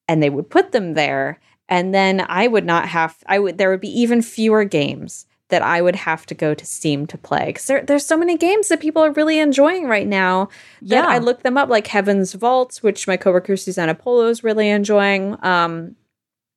[0.07, 1.39] and they would put them there.
[1.69, 5.61] And then I would not have, I would, there would be even fewer games that
[5.61, 8.67] I would have to go to Steam to play because there, there's so many games
[8.67, 10.49] that people are really enjoying right now.
[10.81, 11.05] Yeah.
[11.07, 15.37] I looked them up, like Heaven's Vaults, which my coworker Susana Polo is really enjoying.
[15.45, 15.95] Um,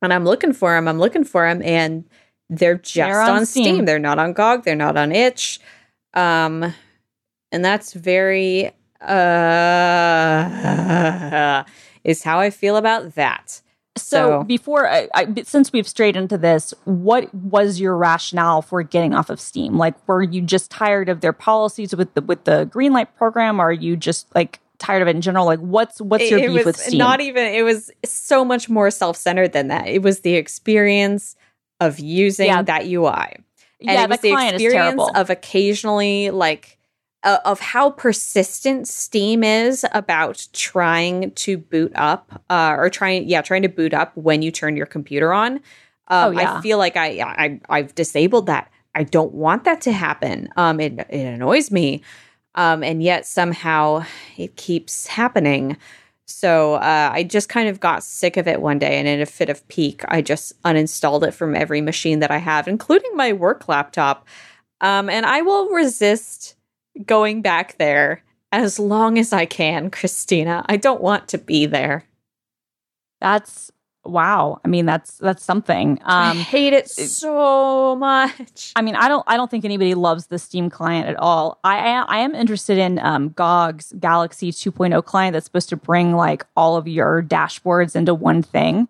[0.03, 0.89] and I'm looking for them.
[0.89, 2.07] I'm looking for them, and
[2.51, 3.63] they're just They're on on, Steam.
[3.63, 3.85] Steam.
[3.85, 4.65] They're not on GOG.
[4.65, 5.61] They're not on Itch.
[6.15, 6.75] Um,
[7.53, 9.15] and that's very uh
[12.03, 13.63] is how I feel about that.
[14.03, 18.83] So, So- before, I, I, since we've strayed into this, what was your rationale for
[18.83, 19.77] getting off of Steam?
[19.77, 23.61] Like, were you just tired of their policies with the with the Greenlight program?
[23.61, 25.45] Or are you just like tired of it in general?
[25.47, 26.99] Like, what's what's your it, beef was with Steam?
[26.99, 29.89] not even it was so much more self-centered than that.
[29.89, 31.37] It was the experience
[31.81, 32.63] of using Yeah.
[32.63, 33.37] that UI.
[33.81, 35.11] And yeah, it was the the client is experience terrible.
[35.15, 36.78] of occasionally like
[37.25, 43.43] uh, of how persistent Steam is about trying to boot up uh, or trying yeah
[43.43, 45.57] trying to boot up when you turn your computer on.
[45.57, 45.61] Um,
[46.11, 46.59] Oh, yeah.
[46.59, 48.71] I feel like I, I I've disabled that.
[48.95, 50.49] I don't want that to happen.
[50.57, 52.03] Um, it it annoys me,
[52.55, 54.05] um, and yet somehow
[54.37, 55.77] it keeps happening.
[56.25, 59.27] So uh, I just kind of got sick of it one day, and in a
[59.27, 63.33] fit of pique, I just uninstalled it from every machine that I have, including my
[63.33, 64.27] work laptop.
[64.81, 66.55] Um, and I will resist
[67.07, 70.65] going back there as long as I can, Christina.
[70.69, 72.05] I don't want to be there.
[73.21, 73.71] That's
[74.05, 74.61] wow.
[74.65, 76.01] I mean, that's that's something.
[76.05, 78.73] I hate it so much.
[78.75, 81.59] I mean, I don't I don't think anybody loves the Steam client at all.
[81.65, 86.15] I am I am interested in um, GOG's Galaxy 2.0 client that's supposed to bring
[86.15, 88.89] like all of your dashboards into one thing.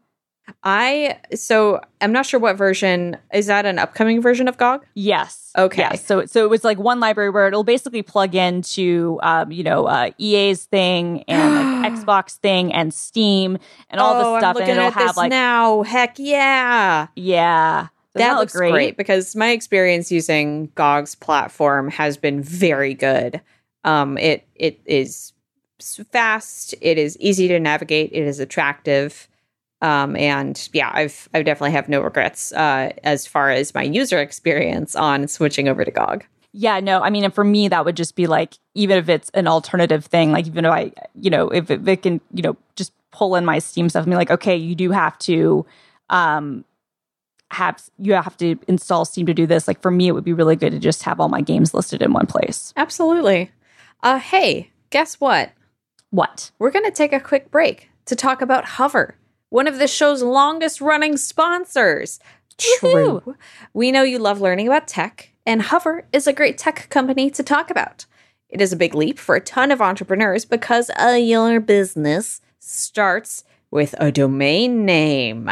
[0.63, 4.85] I so I'm not sure what version is that an upcoming version of GOG?
[4.95, 5.53] Yes.
[5.57, 5.97] Okay.
[5.97, 9.87] So so it was like one library where it'll basically plug into um, you know
[9.87, 13.59] uh, EA's thing and like Xbox thing and Steam
[13.91, 15.83] and all oh, this stuff, I'm looking and it'll at have this like now.
[15.83, 17.09] Heck yeah.
[17.15, 17.89] yeah.
[18.15, 18.97] Doesn't that looks great?
[18.97, 23.41] because my experience using GOG's platform has been very good.
[23.85, 25.33] Um, it it is
[26.11, 26.75] fast.
[26.81, 28.11] It is easy to navigate.
[28.13, 29.29] It is attractive.
[29.81, 34.19] Um, and yeah, I've I definitely have no regrets uh, as far as my user
[34.19, 36.25] experience on switching over to GOG.
[36.53, 39.31] Yeah, no, I mean, and for me, that would just be like, even if it's
[39.35, 42.43] an alternative thing, like even if I, you know, if it, if it can, you
[42.43, 45.67] know, just pull in my Steam stuff, I mean, like, okay, you do have to,
[46.09, 46.65] um,
[47.51, 49.69] have you have to install Steam to do this.
[49.69, 52.03] Like for me, it would be really good to just have all my games listed
[52.03, 52.73] in one place.
[52.77, 53.51] Absolutely.
[54.03, 55.53] Uh, hey, guess what?
[56.11, 56.51] What?
[56.59, 59.17] We're going to take a quick break to talk about Hover,
[59.51, 62.21] one of the show's longest running sponsors.
[62.59, 63.23] Woohoo!
[63.23, 63.37] True.
[63.73, 67.43] We know you love learning about tech, and Hover is a great tech company to
[67.43, 68.05] talk about.
[68.49, 73.45] It is a big leap for a ton of entrepreneurs because uh, your business starts
[73.71, 75.51] with a domain name.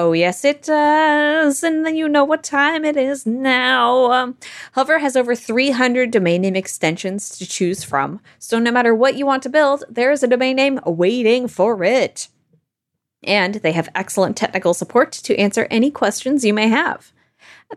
[0.00, 1.64] Oh, yes, it does.
[1.64, 4.12] And then you know what time it is now.
[4.12, 4.36] Um,
[4.72, 8.20] Hover has over 300 domain name extensions to choose from.
[8.38, 11.82] So no matter what you want to build, there is a domain name waiting for
[11.82, 12.28] it.
[13.22, 17.12] And they have excellent technical support to answer any questions you may have.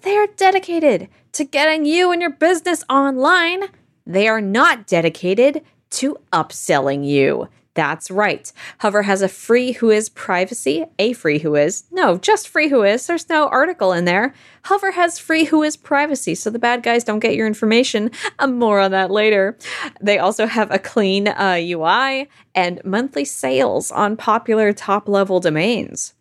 [0.01, 3.63] They are dedicated to getting you and your business online.
[4.05, 7.49] They are not dedicated to upselling you.
[7.73, 8.51] That's right.
[8.79, 11.83] Hover has a free Whois privacy, a free Whois.
[11.91, 13.07] No, just free Whois.
[13.07, 14.33] There's no article in there.
[14.65, 18.11] Hover has free Whois privacy, so the bad guys don't get your information.
[18.45, 19.57] More on that later.
[20.01, 26.13] They also have a clean uh, UI and monthly sales on popular top level domains.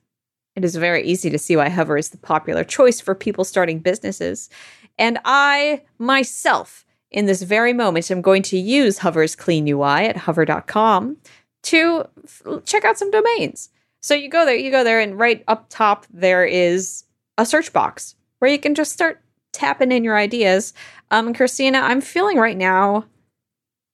[0.54, 3.80] It is very easy to see why Hover is the popular choice for people starting
[3.80, 4.50] businesses.
[4.98, 10.16] And I myself, in this very moment, am going to use Hover's clean UI at
[10.16, 11.16] hover.com
[11.64, 13.68] to f- check out some domains.
[14.03, 17.05] So you go there, you go there, and right up top there is
[17.38, 19.20] a search box where you can just start
[19.53, 20.73] tapping in your ideas.
[21.11, 23.05] Um, Christina, I'm feeling right now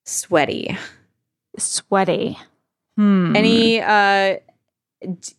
[0.05, 0.76] sweaty.
[1.59, 2.38] Sweaty.
[2.96, 3.35] Hmm.
[3.37, 4.37] Any uh
[5.02, 5.33] d-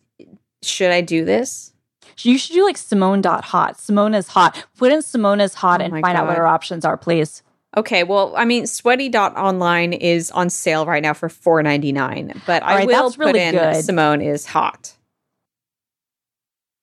[0.62, 1.72] should I do this?
[2.20, 3.78] You should do like Simone.hot.
[3.80, 4.66] Simone is hot.
[4.76, 6.40] Put in Simone is hot Oh and my find out what God.
[6.40, 7.42] our options are, please.
[7.76, 12.62] Okay, well, I mean, sweaty.online is on sale right now for four ninety nine, but
[12.62, 13.84] I All right, will put really in good.
[13.84, 14.94] Simone is hot.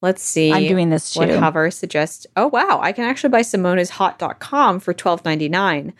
[0.01, 0.51] Let's see.
[0.53, 1.21] I'm doing this too.
[1.21, 2.27] what Hover suggests.
[2.35, 5.93] Oh wow, I can actually buy simoneishot.com for twelve ninety nine.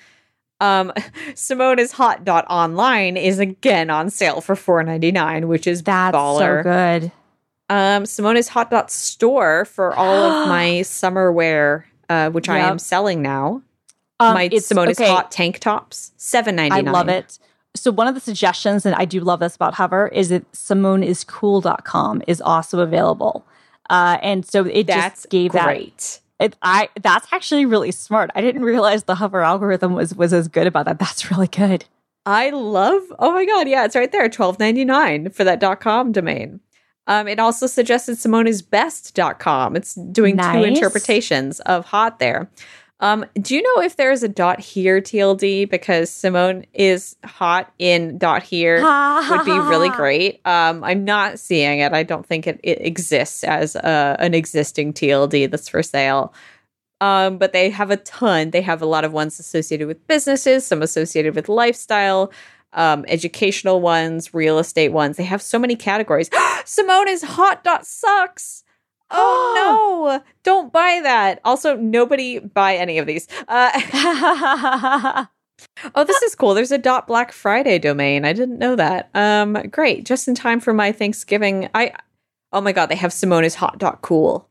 [0.59, 0.93] Um,
[1.31, 6.59] simoneishot.online is again on sale for four ninety nine, which is That's baller.
[6.59, 7.11] so good.
[7.67, 13.63] Um, simoneishot.store for all of my summer wear, uh, which I am selling now.
[14.19, 16.88] Um, my it's- Simone is okay, hot tank tops, seven ninety nine.
[16.88, 17.39] I love it.
[17.75, 22.21] So one of the suggestions, and I do love this about Hover, is that SimoneIsCool.com
[22.25, 23.45] is also available.
[23.89, 28.30] Uh, and so it That's just gave that it, I that's actually really smart.
[28.36, 30.99] I didn't realize the hover algorithm was was as good about that.
[30.99, 31.86] That's really good.
[32.25, 33.04] I love.
[33.19, 36.60] Oh my god, yeah, it's right there, twelve ninety nine for that .com domain.
[37.08, 39.75] Um, it also suggested SimoneIsBest.com.
[39.75, 42.49] It's doing two interpretations of hot there.
[43.01, 47.73] Um, do you know if there is a dot here TLD because Simone is hot
[47.77, 48.81] in dot here
[49.29, 50.39] would be really great.
[50.45, 51.93] Um, I'm not seeing it.
[51.93, 56.34] I don't think it, it exists as a, an existing TLD that's for sale.
[57.01, 58.51] Um, but they have a ton.
[58.51, 62.31] They have a lot of ones associated with businesses, some associated with lifestyle,
[62.71, 65.17] um, educational ones, real estate ones.
[65.17, 66.29] They have so many categories.
[66.65, 68.63] Simone is hot dot sucks.
[69.11, 70.23] Oh no!
[70.43, 71.39] Don't buy that.
[71.43, 73.27] Also, nobody buy any of these.
[73.47, 73.71] Uh,
[75.95, 76.53] oh, this is cool.
[76.53, 78.25] There's a dot Black Friday domain.
[78.25, 79.09] I didn't know that.
[79.13, 80.05] Um, great.
[80.05, 81.69] Just in time for my Thanksgiving.
[81.73, 81.93] I.
[82.51, 84.49] Oh my god, they have Simona's hot dot cool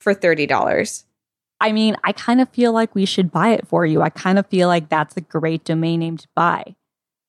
[0.00, 1.04] for thirty dollars.
[1.60, 4.02] I mean, I kind of feel like we should buy it for you.
[4.02, 6.74] I kind of feel like that's a great domain name to buy.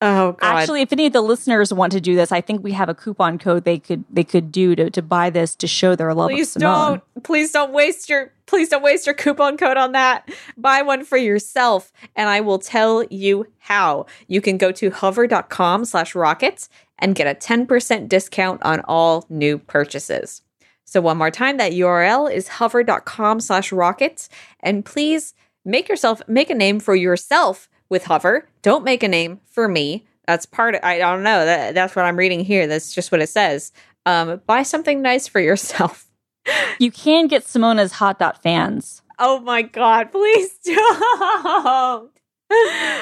[0.01, 0.57] Oh god.
[0.57, 2.93] Actually, if any of the listeners want to do this, I think we have a
[2.93, 6.29] coupon code they could they could do to, to buy this to show their love
[6.29, 10.81] please don't please don't waste your please don't waste your coupon code on that buy
[10.81, 16.13] one for yourself and i will tell you how you can go to hover.com slash
[16.13, 20.41] rockets and get a 10% discount on all new purchases.
[20.85, 24.29] So one more time, that URL is hover.com slash rockets.
[24.59, 28.47] And please make yourself, make a name for yourself with Hover.
[28.65, 30.07] Don't make a name for me.
[30.25, 31.45] That's part of, I don't know.
[31.45, 32.65] That, that's what I'm reading here.
[32.65, 33.71] That's just what it says.
[34.07, 36.07] Um, buy something nice for yourself.
[36.77, 39.01] You can get Simona's hot dot fans.
[39.17, 42.11] Oh my God, please don't.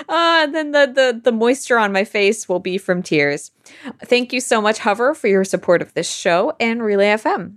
[0.08, 3.52] Uh, then the, the the moisture on my face will be from tears.
[4.06, 7.56] Thank you so much, Hover, for your support of this show and Relay FM.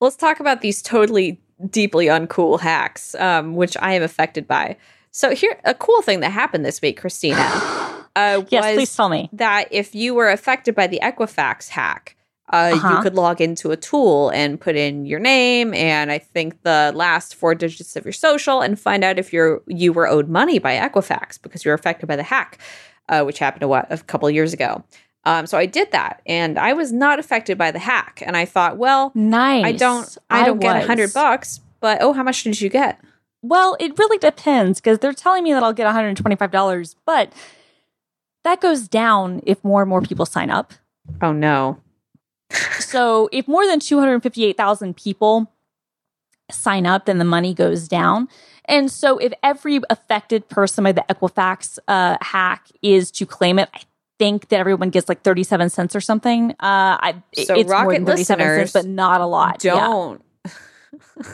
[0.00, 4.78] Let's talk about these totally deeply uncool hacks, um, which I am affected by.
[5.14, 7.50] So here, a cool thing that happened this week, Christina.
[8.16, 12.14] Uh, yes, please tell me that if you were affected by the Equifax hack,
[12.52, 12.88] uh, uh-huh.
[12.88, 16.92] you could log into a tool and put in your name and I think the
[16.94, 20.60] last four digits of your social and find out if you're you were owed money
[20.60, 22.60] by Equifax because you were affected by the hack,
[23.08, 24.84] uh, which happened a, what, a couple years ago.
[25.24, 28.22] Um, so I did that, and I was not affected by the hack.
[28.24, 29.64] And I thought, well, nice.
[29.64, 32.68] I don't, I don't I get a hundred bucks, but oh, how much did you
[32.68, 33.00] get?
[33.44, 36.96] Well, it really depends because they're telling me that I'll get one hundred twenty-five dollars,
[37.04, 37.30] but
[38.44, 40.72] that goes down if more and more people sign up.
[41.20, 41.78] Oh no!
[42.78, 45.50] so if more than 258,000 people
[46.50, 48.28] sign up, then the money goes down.
[48.66, 53.68] And so if every affected person by the Equifax uh, hack is to claim it,
[53.74, 53.80] I
[54.18, 56.52] think that everyone gets like 37 cents or something.
[56.52, 59.58] Uh, I, so it's more than 37 cents, but not a lot.
[59.58, 60.22] Don't.
[60.44, 60.52] Yeah.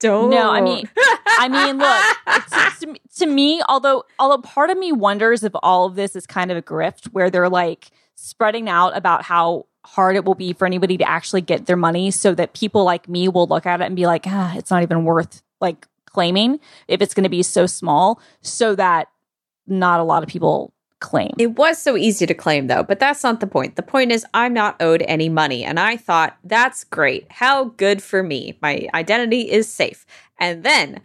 [0.00, 0.30] don't.
[0.30, 0.88] No, I mean,
[1.26, 5.94] I mean, look, to, to me, although, although part of me wonders if all of
[5.94, 10.24] this is kind of a grift where they're like spreading out about how hard it
[10.24, 13.46] will be for anybody to actually get their money so that people like me will
[13.46, 17.14] look at it and be like, ah, it's not even worth like claiming if it's
[17.14, 19.08] going to be so small so that
[19.66, 21.32] not a lot of people claim.
[21.38, 23.76] It was so easy to claim though, but that's not the point.
[23.76, 27.26] The point is I'm not owed any money and I thought that's great.
[27.30, 28.58] How good for me.
[28.62, 30.06] My identity is safe.
[30.38, 31.00] And then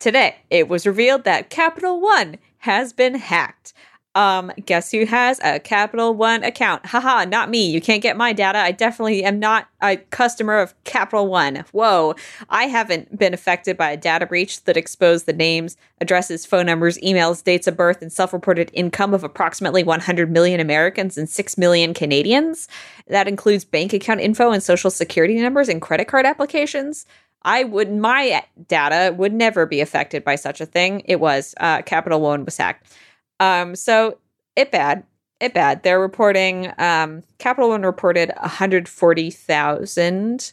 [0.00, 3.72] today it was revealed that Capital One has been hacked.
[4.16, 6.86] Um, guess who has a Capital One account?
[6.86, 7.70] Haha, not me.
[7.70, 8.58] You can't get my data.
[8.58, 11.66] I definitely am not a customer of Capital One.
[11.72, 12.14] Whoa.
[12.48, 16.96] I haven't been affected by a data breach that exposed the names, addresses, phone numbers,
[17.00, 21.58] emails, dates of birth, and self reported income of approximately 100 million Americans and 6
[21.58, 22.68] million Canadians.
[23.08, 27.04] That includes bank account info and social security numbers and credit card applications.
[27.42, 31.02] I would, my data would never be affected by such a thing.
[31.04, 32.96] It was, uh, Capital One was hacked.
[33.40, 34.18] Um, so
[34.54, 35.04] it bad.
[35.40, 35.82] It bad.
[35.82, 40.52] They're reporting um Capital One reported 140,000.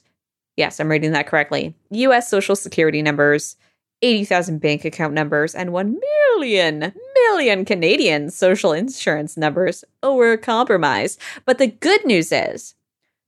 [0.55, 1.73] Yes, I'm reading that correctly.
[1.89, 3.55] US social security numbers,
[4.01, 6.93] 80,000 bank account numbers, and 1 million
[7.29, 11.19] million Canadian social insurance numbers were compromised.
[11.45, 12.75] But the good news is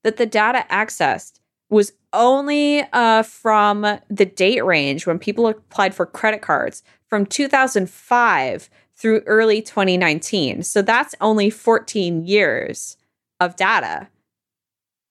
[0.03, 1.39] that the data accessed
[1.69, 8.69] was only uh, from the date range when people applied for credit cards from 2005
[8.97, 10.63] through early 2019.
[10.63, 12.97] So that's only 14 years
[13.39, 14.07] of data.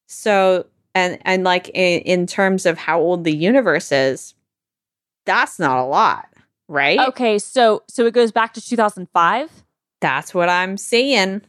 [0.07, 4.35] So and and like in, in terms of how old the universe is,
[5.27, 6.29] that's not a lot,
[6.69, 7.01] right?
[7.01, 9.51] Okay, so so it goes back to 2005.
[10.01, 11.43] That's what I'm saying.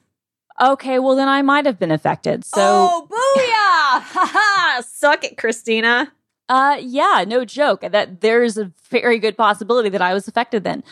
[0.60, 2.46] Okay, well then I might have been affected.
[2.46, 4.84] So Oh, booyah!
[4.84, 6.12] Suck it, Christina.
[6.50, 7.82] Uh yeah, no joke.
[7.82, 10.84] That there's a very good possibility that I was affected then.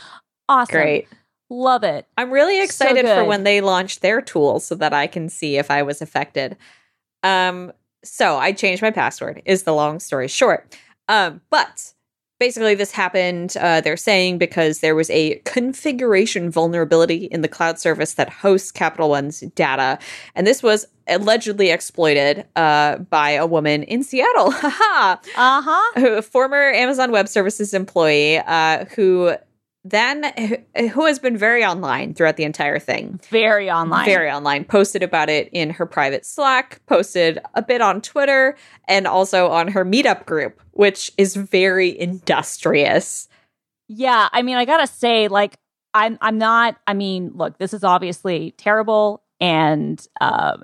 [0.50, 0.74] Awesome.
[0.74, 1.08] Great.
[1.54, 2.08] Love it.
[2.18, 5.58] I'm really excited so for when they launch their tool so that I can see
[5.58, 6.58] if I was affected.
[7.22, 7.72] Um,
[8.04, 10.76] so I changed my password, is the long story short.
[11.08, 11.94] Um, but
[12.40, 17.78] basically, this happened, uh, they're saying, because there was a configuration vulnerability in the cloud
[17.78, 20.00] service that hosts Capital One's data.
[20.34, 24.50] And this was allegedly exploited uh, by a woman in Seattle.
[24.56, 25.20] Haha.
[25.36, 26.22] uh huh.
[26.24, 29.36] Former Amazon Web Services employee uh, who
[29.84, 30.32] then
[30.94, 33.20] who has been very online throughout the entire thing.
[33.30, 34.06] Very online.
[34.06, 34.64] Very online.
[34.64, 38.56] Posted about it in her private slack posted a bit on twitter
[38.88, 43.28] and also on her meetup group which is very industrious.
[43.88, 45.56] Yeah i mean i gotta say like
[45.94, 50.64] i'm i'm not i mean look this is obviously terrible and um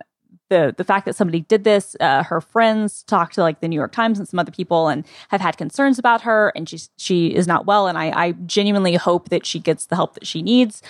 [0.50, 3.76] the the fact that somebody did this uh, her friends talked to like the new
[3.76, 7.28] york times and some other people and have had concerns about her and she's she
[7.28, 10.42] is not well and i i genuinely hope that she gets the help that she
[10.42, 10.82] needs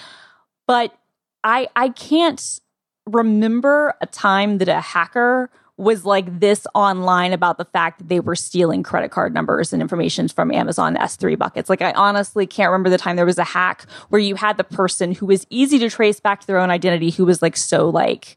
[0.68, 0.98] but
[1.44, 2.60] i i can't
[3.06, 5.50] remember a time that a hacker
[5.80, 9.82] was like this online about the fact that they were stealing credit card numbers and
[9.82, 11.70] information from Amazon S3 buckets.
[11.70, 14.66] Like, I honestly can't remember the time there was a hack where you had the
[14.66, 17.90] person who was easy to trace back to their own identity who was like so
[17.90, 18.36] like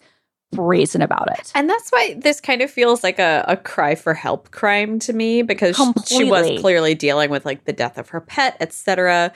[0.52, 1.50] brazen about it.
[1.54, 5.12] And that's why this kind of feels like a, a cry for help crime to
[5.12, 5.76] me because
[6.06, 9.32] she was clearly dealing with like the death of her pet, etc.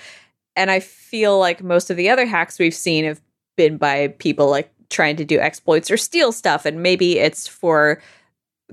[0.55, 3.21] And I feel like most of the other hacks we've seen have
[3.57, 8.01] been by people like trying to do exploits or steal stuff, and maybe it's for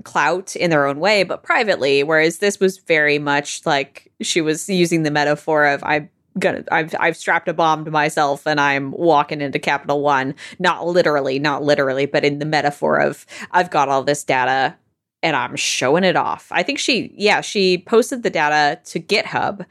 [0.02, 2.02] clout in their own way, but privately.
[2.02, 6.94] Whereas this was very much like she was using the metaphor of I'm gonna I've
[6.98, 10.34] I've strapped a bomb to myself and I'm walking into Capital One.
[10.58, 14.76] Not literally, not literally, but in the metaphor of I've got all this data
[15.22, 16.48] and I'm showing it off.
[16.50, 19.66] I think she yeah, she posted the data to GitHub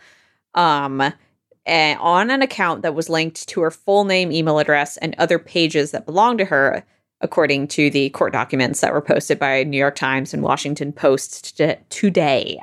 [0.55, 1.13] um
[1.65, 5.39] and on an account that was linked to her full name, email address, and other
[5.39, 6.85] pages that belong to her,
[7.21, 11.57] according to the court documents that were posted by New York Times and Washington Post
[11.57, 12.59] t- today.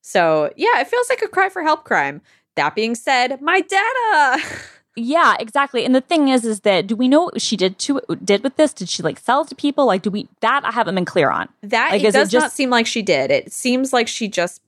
[0.00, 2.22] So, yeah, it feels like a cry for help crime.
[2.56, 4.42] That being said, my data.
[4.96, 5.84] Yeah, exactly.
[5.84, 8.54] And the thing is, is that do we know what she did to did with
[8.54, 8.72] this?
[8.72, 9.86] Did she like sell it to people?
[9.86, 11.48] Like, do we that I haven't been clear on.
[11.64, 13.32] That Like, it does not just- seem like she did.
[13.32, 14.62] It seems like she just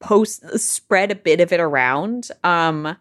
[0.00, 2.28] post spread a bit of it around.
[2.44, 2.94] Um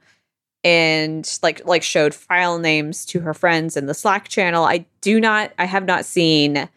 [0.63, 4.63] and like like showed file names to her friends in the Slack channel.
[4.63, 6.69] I do not I have not seen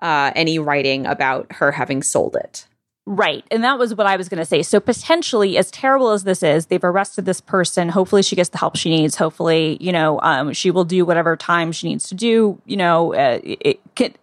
[0.00, 2.66] uh any writing about her having sold it.
[3.06, 3.44] Right.
[3.50, 4.62] And that was what I was going to say.
[4.62, 7.88] So potentially, as terrible as this is, they've arrested this person.
[7.88, 9.16] Hopefully, she gets the help she needs.
[9.16, 12.60] Hopefully, you know, um, she will do whatever time she needs to do.
[12.66, 14.16] You know, uh, it, it,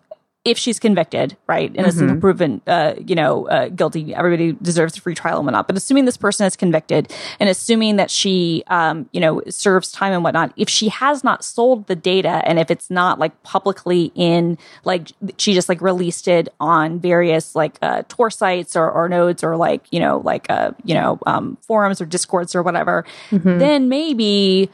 [0.47, 2.21] if she's convicted, right, innocent Mhm.
[2.21, 5.67] proven, uh, you know, uh, guilty, everybody deserves a free trial and whatnot.
[5.67, 10.13] But assuming this person is convicted, and assuming that she, um, you know, serves time
[10.13, 14.11] and whatnot, if she has not sold the data, and if it's not like publicly
[14.15, 19.09] in, like she just like released it on various like uh, Tor sites or, or
[19.09, 23.03] nodes or like you know like uh, you know um, forums or discords or whatever,
[23.31, 24.69] then maybe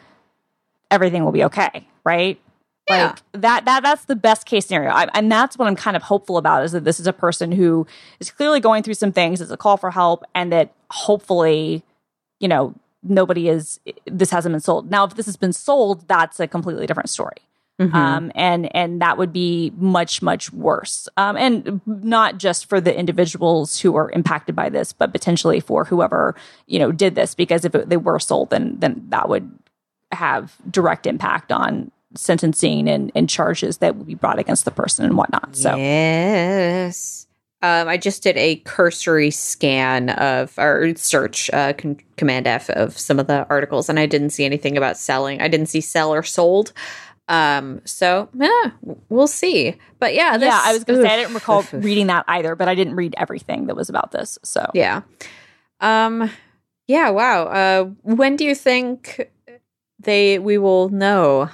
[0.92, 2.40] everything will be okay, right?
[2.90, 3.08] Yeah.
[3.08, 6.04] Like that that that's the best case scenario, I, and that's what I'm kind of
[6.04, 7.88] hopeful about is that this is a person who
[8.20, 9.40] is clearly going through some things.
[9.42, 11.84] It's a call for help, and that hopefully,
[12.40, 14.92] you know, nobody is this hasn't been sold.
[14.92, 17.38] Now, if this has been sold, that's a completely different story
[17.80, 17.96] Mm-hmm.
[17.96, 21.10] um, and and that would be much much worse.
[21.18, 25.84] Um, and not just for the individuals who are impacted by this, but potentially for
[25.86, 26.36] whoever
[26.68, 27.34] you know did this.
[27.34, 29.52] Because if it, they were sold, then then that would
[30.12, 35.06] have direct impact on sentencing and, and charges that would be brought against the person
[35.06, 35.56] and whatnot.
[35.56, 37.28] So yes.
[37.64, 42.98] Um, I just did a cursory scan of or search uh, con- command F of
[42.98, 45.42] some of the articles, and I didn't see anything about selling.
[45.42, 46.74] I didn't see sell or sold.
[47.30, 48.72] Um, so yeah,
[49.08, 49.76] we'll see.
[50.00, 51.84] But yeah, this, yeah, I was going to say I didn't recall oof, oof.
[51.84, 54.38] reading that either, but I didn't read everything that was about this.
[54.44, 55.04] So Yeah.
[55.80, 56.30] Um.
[56.88, 57.12] Yeah.
[57.12, 57.46] Wow.
[57.46, 57.84] Uh.
[58.02, 59.32] When do you think
[60.00, 61.50] they we will know?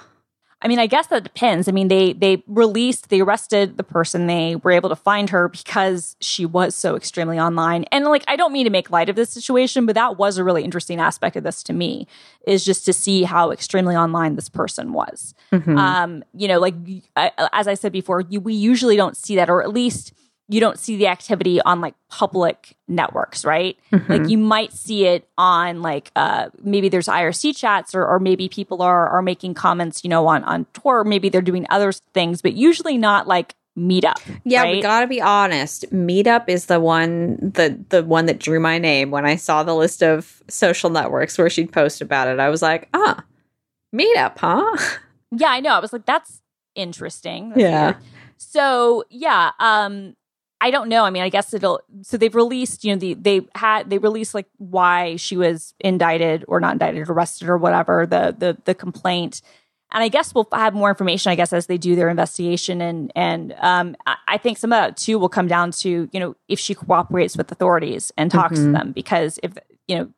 [0.62, 1.70] I mean, I guess that depends.
[1.70, 4.28] I mean, they they released, they arrested the person.
[4.28, 7.86] They were able to find her because she was so extremely online.
[7.91, 10.43] And like, I don't mean to make light of this situation, but that was a
[10.43, 12.07] really interesting aspect of this to me
[12.45, 15.34] is just to see how extremely online this person was.
[15.53, 15.78] Mm-hmm.
[15.78, 16.76] Um, you know, like
[17.16, 20.14] I, as I said before, you, we usually don't see that, or at least
[20.52, 23.78] you don't see the activity on like public networks, right?
[23.93, 24.12] Mm-hmm.
[24.12, 28.50] Like you might see it on like uh maybe there's IRC chats or, or maybe
[28.50, 31.04] people are are making comments, you know, on on Tor.
[31.04, 34.16] maybe they're doing other things, but usually not like meetup.
[34.43, 35.86] Yeah, we gotta be honest.
[35.93, 39.76] Meetup is the one the the one that drew my name when I saw the
[39.76, 42.39] list of social networks where she'd post about it.
[42.39, 43.24] I was like, ah,
[43.95, 44.78] Meetup, huh?
[45.32, 45.74] Yeah, I know.
[45.74, 46.41] I was like, that's
[46.74, 47.50] interesting.
[47.50, 47.84] That's Yeah.
[47.91, 47.97] weird.
[48.38, 50.16] So yeah, um,
[50.62, 51.03] I don't know.
[51.05, 51.82] I mean, I guess it'll.
[52.01, 56.43] So they've released, you know, the they had they released like why she was indicted
[56.47, 59.41] or not indicted, arrested or whatever the the the complaint.
[59.91, 62.82] And I guess we'll have more information, I guess, as they do their investigation.
[62.82, 63.95] And and um,
[64.28, 67.36] I, think some of that too will come down to you know if she cooperates
[67.38, 68.74] with authorities and talks to Mhm.
[68.74, 69.53] them because if
[69.88, 70.10] you know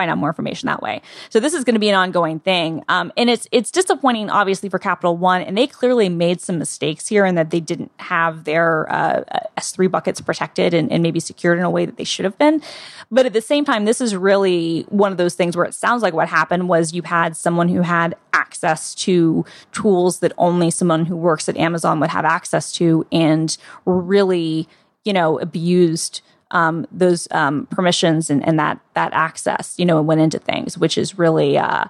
[0.00, 1.02] find out more information that way.
[1.28, 4.68] So this is going to be an ongoing thing, um, and it's it's disappointing, obviously,
[4.70, 8.44] for Capital One, and they clearly made some mistakes here, in that they didn't have
[8.44, 9.24] their uh,
[9.58, 12.38] S three buckets protected and, and maybe secured in a way that they should have
[12.38, 12.62] been.
[13.10, 16.02] But at the same time, this is really one of those things where it sounds
[16.02, 21.04] like what happened was you had someone who had access to tools that only someone
[21.04, 24.66] who works at Amazon would have access to, and really,
[25.04, 30.06] you know, abused um, those um, permissions and, and that that access, you know, and
[30.06, 31.84] went into things, which is really, uh,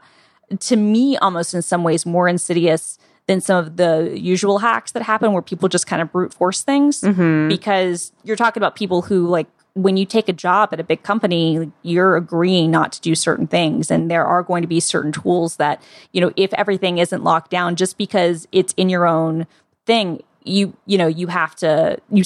[0.58, 5.02] to me, almost in some ways more insidious than some of the usual hacks that
[5.02, 7.00] happen, where people just kind of brute force things.
[7.00, 7.48] Mm-hmm.
[7.48, 11.02] Because you're talking about people who like when you take a job at a big
[11.02, 15.12] company, you're agreeing not to do certain things, and there are going to be certain
[15.12, 15.82] tools that
[16.12, 19.46] you know if everything isn't locked down, just because it's in your own
[19.86, 22.22] thing you you know you have to you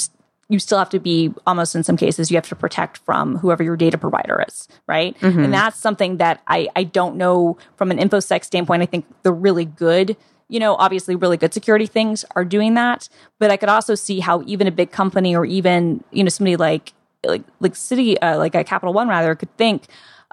[0.55, 3.63] you still have to be almost in some cases you have to protect from whoever
[3.69, 5.13] your data provider is right?
[5.21, 5.45] Mhm.
[5.45, 8.81] and that's something that i i don't know from an infosec standpoint.
[8.83, 10.17] I think the really good
[10.49, 13.09] you know obviously really good security things are doing that.
[13.41, 16.57] But i could also see how even a big company or even you know somebody
[16.57, 16.93] like
[17.33, 19.81] like like Citi uh, like a capital one rather could think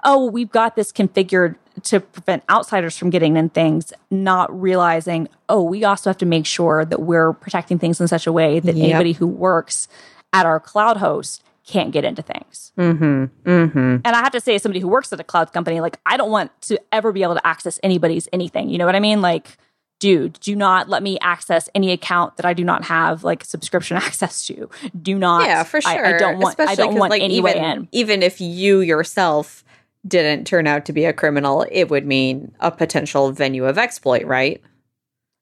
[0.04, 5.62] oh we've got this configured to prevent outsiders from getting in things not realizing oh
[5.62, 8.74] we also have to make sure that we're protecting things in such a way that
[8.76, 8.84] Yep.
[8.84, 9.88] anybody who works
[10.32, 13.48] at our cloud host can't get into things Mm-hmm.
[13.48, 13.78] Mm-hmm.
[13.78, 16.16] and I have to say, as somebody who works at a cloud company, like I
[16.16, 18.70] don't want to ever be able to access anybody's anything.
[18.70, 19.20] You know what I mean?
[19.20, 19.58] Like,
[20.00, 23.96] dude, do not let me access any account that I do not have like subscription
[24.08, 24.70] access to.
[25.00, 25.44] Do not.
[25.46, 26.06] Yeah, for sure.
[26.06, 26.58] I, don't want.
[26.58, 27.88] I don't want like, any even, in.
[27.92, 29.62] Even if you yourself
[30.06, 34.24] didn't turn out to be a criminal, it would mean a potential venue of exploit,
[34.24, 34.60] right?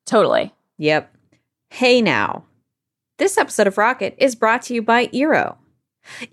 [0.07, 0.53] Totally.
[0.79, 1.15] Yep.
[1.71, 2.45] Hey now.
[3.19, 5.57] This episode of Rocket is brought to you by Eero.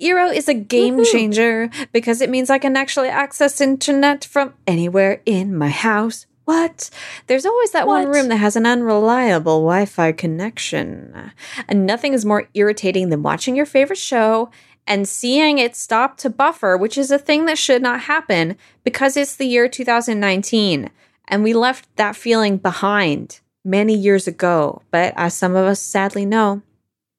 [0.02, 1.12] Eero is a game Woohoo.
[1.12, 6.26] changer because it means I can actually access internet from anywhere in my house.
[6.46, 6.90] What?
[7.28, 11.34] There's always that one room that has an unreliable Wi Fi connection.
[11.68, 14.50] And nothing is more irritating than watching your favorite show
[14.88, 19.18] and seeing it stop to buffer, which is a thing that should not happen because
[19.18, 20.90] it's the year 2019
[21.28, 24.82] and we left that feeling behind many years ago.
[24.92, 26.62] But as some of us sadly know,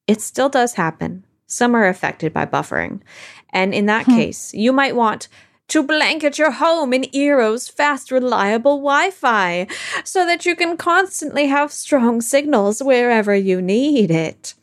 [0.07, 1.23] it still does happen.
[1.45, 3.01] Some are affected by buffering.
[3.51, 4.15] And in that Hmm.
[4.15, 5.27] case, you might want
[5.67, 9.67] to blanket your home in Eero's fast, reliable Wi Fi
[10.03, 14.55] so that you can constantly have strong signals wherever you need it.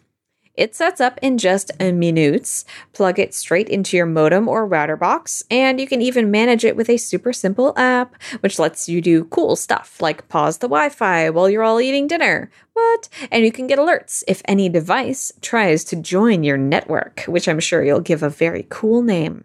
[0.56, 2.64] It sets up in just minutes.
[2.92, 6.76] Plug it straight into your modem or router box, and you can even manage it
[6.76, 10.88] with a super simple app, which lets you do cool stuff like pause the Wi
[10.88, 12.50] Fi while you're all eating dinner.
[12.72, 13.08] What?
[13.30, 17.60] And you can get alerts if any device tries to join your network, which I'm
[17.60, 19.44] sure you'll give a very cool name.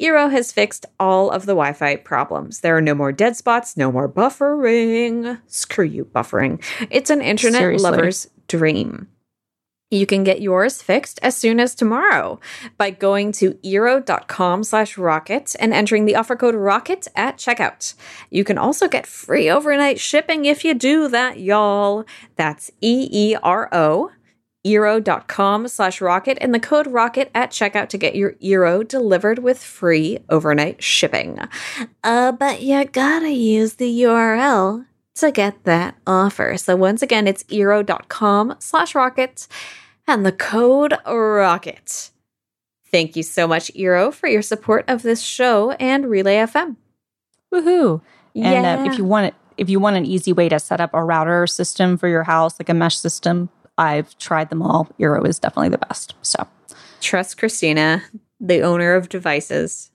[0.00, 2.60] Eero has fixed all of the Wi Fi problems.
[2.60, 5.40] There are no more dead spots, no more buffering.
[5.46, 6.62] Screw you, buffering.
[6.90, 7.90] It's an internet Seriously.
[7.90, 9.08] lover's dream.
[9.94, 12.40] You can get yours fixed as soon as tomorrow
[12.76, 17.94] by going to eero.com slash rocket and entering the offer code rocket at checkout.
[18.28, 22.04] You can also get free overnight shipping if you do that, y'all.
[22.36, 24.10] That's E-E-R-O
[24.66, 29.62] eero.com slash rocket and the code rocket at checkout to get your eero delivered with
[29.62, 31.38] free overnight shipping.
[32.02, 34.86] Uh, but you gotta use the URL
[35.16, 36.56] to get that offer.
[36.56, 39.46] So once again, it's eero.com slash rocket
[40.06, 42.10] and the code rocket.
[42.90, 46.76] Thank you so much, Eero, for your support of this show and Relay FM.
[47.52, 48.00] Woohoo!
[48.36, 50.90] And uh, if you want it, if you want an easy way to set up
[50.94, 53.48] a router system for your house, like a mesh system,
[53.78, 54.88] I've tried them all.
[55.00, 56.14] Eero is definitely the best.
[56.22, 56.46] So,
[57.00, 58.02] Trust Christina,
[58.40, 59.90] the owner of devices.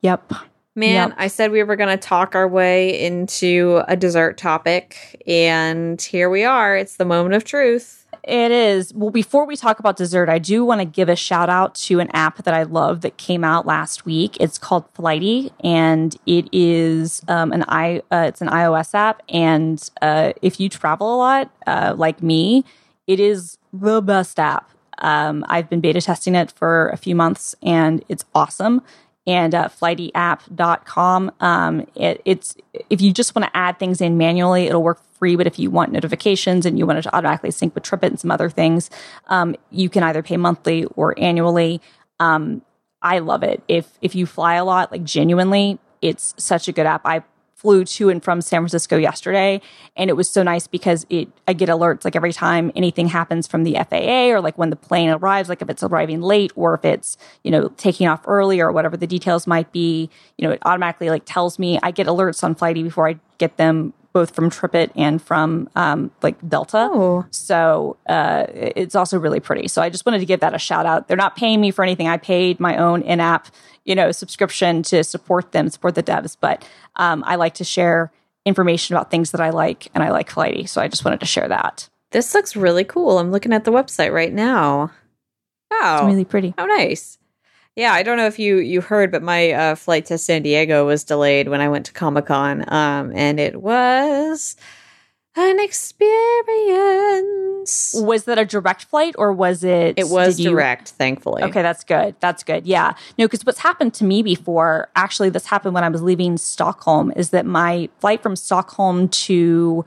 [0.00, 0.32] yep.
[0.76, 1.18] Man, Yep.
[1.20, 6.28] I said we were going to talk our way into a dessert topic, and here
[6.28, 6.76] we are.
[6.76, 8.03] It's the moment of truth.
[8.26, 8.94] It is.
[8.94, 12.00] Well, before we talk about dessert, I do want to give a shout out to
[12.00, 14.38] an app that I love that came out last week.
[14.40, 18.00] It's called Flighty, and it is um, an i.
[18.10, 22.64] Uh, it's an iOS app, and uh, if you travel a lot, uh, like me,
[23.06, 24.70] it is the best app.
[24.98, 28.80] Um, I've been beta testing it for a few months, and it's awesome.
[29.26, 31.32] And uh, flightyapp.com.
[31.40, 32.56] Um, it, it's
[32.88, 35.36] if you just want to add things in manually, it'll work free.
[35.36, 38.20] But if you want notifications and you want it to automatically sync with Tripit and
[38.20, 38.90] some other things,
[39.28, 41.80] um, you can either pay monthly or annually.
[42.20, 42.60] Um,
[43.00, 43.62] I love it.
[43.66, 47.06] If if you fly a lot, like genuinely, it's such a good app.
[47.06, 47.22] I
[47.54, 49.62] flew to and from San Francisco yesterday,
[49.96, 53.46] and it was so nice because it I get alerts like every time anything happens
[53.46, 56.74] from the FAA or like when the plane arrives, like if it's arriving late or
[56.74, 60.10] if it's you know taking off early or whatever the details might be.
[60.36, 61.78] You know, it automatically like tells me.
[61.82, 66.10] I get alerts on Flighty before I get them both from Tripit and from um,
[66.22, 66.88] like Delta.
[66.90, 67.26] Oh.
[67.30, 69.68] So uh, it's also really pretty.
[69.68, 71.08] So I just wanted to give that a shout out.
[71.08, 72.06] They're not paying me for anything.
[72.06, 73.48] I paid my own in app,
[73.84, 76.36] you know, subscription to support them, support the devs.
[76.40, 78.12] But um, I like to share
[78.46, 80.66] information about things that I like, and I like Flighty.
[80.66, 81.88] So I just wanted to share that.
[82.12, 83.18] This looks really cool.
[83.18, 84.92] I'm looking at the website right now.
[85.72, 85.96] Wow.
[85.96, 86.54] It's really pretty.
[86.56, 87.18] How nice.
[87.76, 90.86] Yeah, I don't know if you you heard, but my uh, flight to San Diego
[90.86, 94.56] was delayed when I went to Comic Con, um, and it was
[95.36, 96.04] an experience.
[97.98, 99.94] Was that a direct flight or was it?
[99.98, 101.42] It was did you- direct, thankfully.
[101.42, 102.14] Okay, that's good.
[102.20, 102.64] That's good.
[102.64, 102.92] Yeah.
[103.18, 107.12] No, because what's happened to me before, actually, this happened when I was leaving Stockholm,
[107.16, 109.84] is that my flight from Stockholm to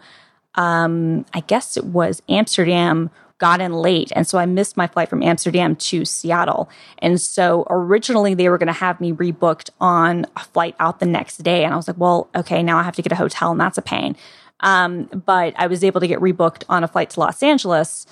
[0.55, 4.11] um, I guess it was Amsterdam got in late.
[4.15, 6.69] And so I missed my flight from Amsterdam to Seattle.
[6.99, 11.05] And so originally they were going to have me rebooked on a flight out the
[11.05, 11.63] next day.
[11.63, 13.77] And I was like, well, okay, now I have to get a hotel and that's
[13.77, 14.15] a pain.
[14.61, 18.05] Um, but I was able to get rebooked on a flight to Los Angeles.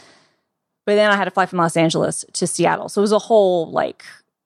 [0.86, 2.90] But then I had to fly from Los Angeles to Seattle.
[2.90, 4.04] So it was a whole like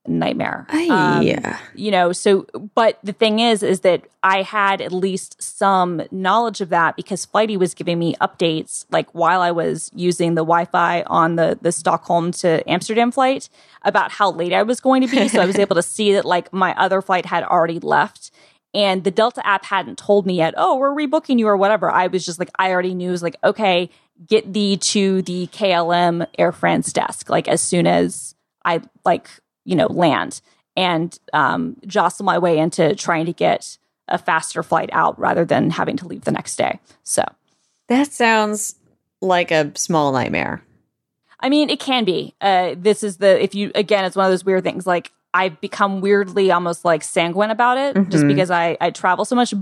[0.07, 0.65] nightmare.
[0.69, 1.59] Um, yeah.
[1.75, 6.61] You know, so but the thing is is that I had at least some knowledge
[6.61, 11.03] of that because Flighty was giving me updates like while I was using the Wi-Fi
[11.03, 13.49] on the the Stockholm to Amsterdam flight
[13.83, 15.27] about how late I was going to be.
[15.27, 18.31] so I was able to see that like my other flight had already left.
[18.71, 21.89] And the Delta app hadn't told me yet, oh, we're rebooking you or whatever.
[21.89, 23.89] I was just like, I already knew, it was like, okay,
[24.27, 29.27] get thee to the KLM Air France desk, like as soon as I like
[29.65, 30.41] you know, land
[30.75, 35.69] and um, jostle my way into trying to get a faster flight out rather than
[35.69, 36.79] having to leave the next day.
[37.03, 37.23] So
[37.87, 38.75] that sounds
[39.21, 40.63] like a small nightmare.
[41.39, 42.33] I mean, it can be.
[42.41, 45.61] Uh, this is the, if you, again, it's one of those weird things like I've
[45.61, 48.09] become weirdly almost like sanguine about it mm-hmm.
[48.09, 49.53] just because I, I travel so much.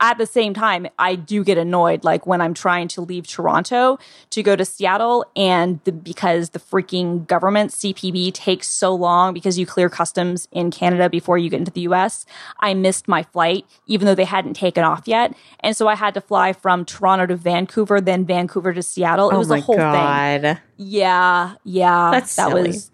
[0.00, 3.98] At the same time, I do get annoyed like when I'm trying to leave Toronto
[4.30, 9.58] to go to Seattle and the, because the freaking government CPB takes so long because
[9.58, 12.26] you clear customs in Canada before you get into the US.
[12.58, 15.34] I missed my flight even though they hadn't taken off yet.
[15.60, 19.30] And so I had to fly from Toronto to Vancouver, then Vancouver to Seattle.
[19.30, 20.42] It oh was a whole God.
[20.42, 20.58] thing.
[20.78, 21.54] Yeah.
[21.64, 22.10] Yeah.
[22.12, 22.68] That's that silly.
[22.68, 22.91] was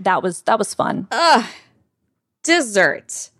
[0.00, 1.08] that was that was fun.
[1.10, 1.44] Ugh.
[2.42, 3.30] Dessert.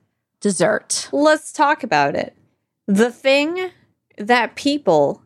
[0.40, 1.08] Dessert.
[1.12, 2.34] Let's talk about it.
[2.86, 3.70] The thing
[4.18, 5.22] that people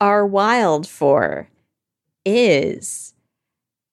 [0.00, 1.48] are wild for
[2.24, 3.14] is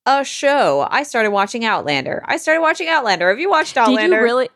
[0.06, 0.88] a show.
[0.90, 2.24] I started watching Outlander.
[2.26, 3.30] I started watching Outlander.
[3.30, 4.16] Have you watched Outlander?
[4.16, 4.50] Did you really?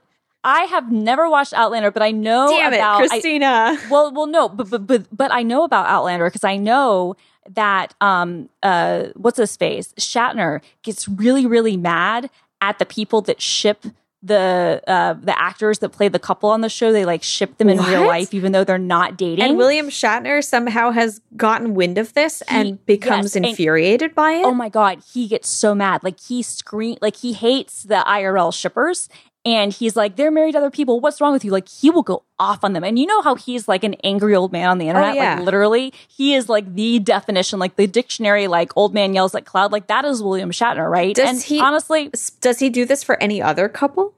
[0.43, 3.47] I have never watched Outlander, but I know Damn about it, Christina.
[3.47, 7.15] I, well, well, no, but but but but I know about Outlander because I know
[7.49, 12.29] that um uh what's his face Shatner gets really really mad
[12.61, 13.85] at the people that ship
[14.23, 17.69] the uh the actors that play the couple on the show they like ship them
[17.69, 17.89] in What?
[17.89, 22.15] real life even though they're not dating And William Shatner somehow has gotten wind of
[22.15, 24.45] this and becomes yes, and- infuriated by it.
[24.45, 28.51] oh my god he gets so mad like he scream like he hates the irl
[28.51, 29.09] shippers
[29.45, 30.99] and he's like they're married to other people.
[30.99, 31.51] What's wrong with you?
[31.51, 32.83] Like he will go off on them.
[32.83, 35.15] And you know how he's like an angry old man on the oh, internet?
[35.15, 35.35] Yeah.
[35.35, 39.45] like literally he is like the definition like the dictionary like old man yells at
[39.45, 39.71] cloud.
[39.71, 41.15] Like that is william shatner right?
[41.15, 44.13] Does and he- honestly Does he do this for any other couple?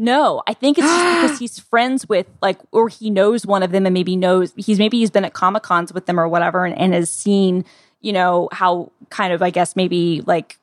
[0.00, 3.70] no i think it's just because he's friends with like or he knows one of
[3.70, 6.64] them and maybe knows he's maybe he's been at comic cons with them or whatever
[6.64, 7.66] and, and has seen
[8.00, 10.58] you know how kind of i guess maybe like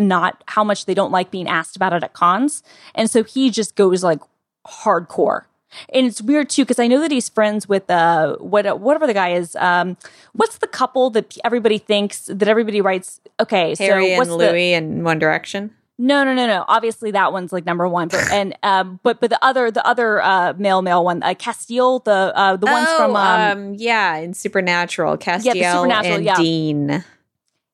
[0.00, 2.62] not how much they don't like being asked about it at cons.
[2.94, 4.20] And so he just goes like
[4.66, 5.42] hardcore.
[5.94, 9.14] And it's weird too because I know that he's friends with uh what whatever the
[9.14, 9.54] guy is.
[9.54, 9.96] Um,
[10.32, 13.20] what's the couple that everybody thinks that everybody writes?
[13.38, 15.70] Okay, Harry so what's and the Louis in One Direction.
[15.96, 16.64] no no no no?
[16.66, 20.20] Obviously that one's like number one, but and um, but but the other the other
[20.20, 24.34] uh male male one, uh, Castiel, the uh the ones oh, from um, yeah, in
[24.34, 26.36] Supernatural, Castiel Supernatural, and yeah.
[26.36, 27.04] Dean.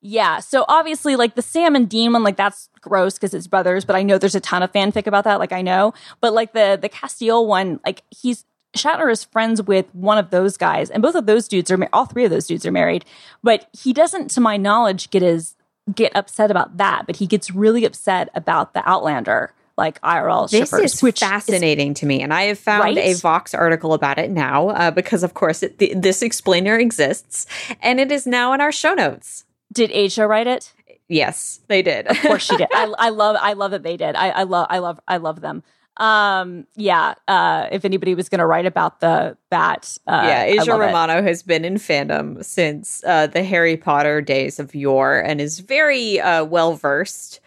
[0.06, 0.38] Yeah.
[0.38, 3.84] So obviously, like the Sam and Dean one, like that's gross because it's brothers.
[3.84, 5.40] But I know there's a ton of fanfic about that.
[5.40, 8.44] Like I know, but like the the Castiel one, like he's
[8.76, 12.04] Shatner is friends with one of those guys, and both of those dudes are all
[12.06, 13.04] three of those dudes are married.
[13.42, 15.56] But he doesn't, to my knowledge, get his
[15.94, 17.06] get upset about that.
[17.06, 21.28] But he gets really upset about the Outlander, like IRL This shippers, is which is
[21.28, 22.98] fascinating to me, and I have found Right?
[22.98, 27.46] a Vox article about it now uh, because, of course, it, this explainer exists,
[27.80, 29.45] and it is now in our show notes.
[29.76, 30.72] Did Aja write it?
[31.08, 32.06] Yes, they did.
[32.06, 32.68] Of course she did.
[32.74, 34.16] I, I love I love that they did.
[34.16, 35.62] I, I love I love I love them.
[35.98, 40.80] Um yeah, uh if anybody was gonna write about the bat, uh yeah, Aja love
[40.80, 40.86] it.
[40.86, 45.60] Romano has been in fandom since uh, the Harry Potter days of yore, and is
[45.60, 47.40] very uh, well versed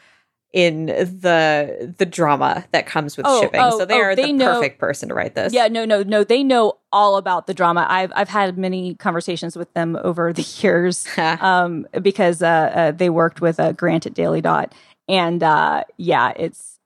[0.52, 3.60] in the the drama that comes with Oh, shipping.
[3.62, 5.54] oh, so they oh, are they the know- perfect person to write this.
[5.54, 6.24] Yeah, no, no, no.
[6.24, 7.86] They know all about the drama.
[7.88, 13.10] I've I've had many conversations with them over the years, um, because uh, uh, they
[13.12, 14.74] worked with uh, Grant at Daily Dot,
[15.08, 16.80] and uh, yeah, it's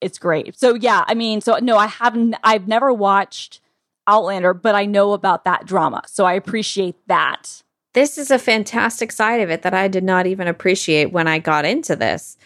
[0.00, 0.58] it's great.
[0.58, 2.34] So yeah, I mean, so no, I haven't.
[2.42, 3.60] I've never watched
[4.06, 7.62] Outlander, but I know about that drama, so I appreciate that.
[7.92, 11.38] this is a fantastic side of it that I did not even appreciate when I
[11.40, 12.38] got into this.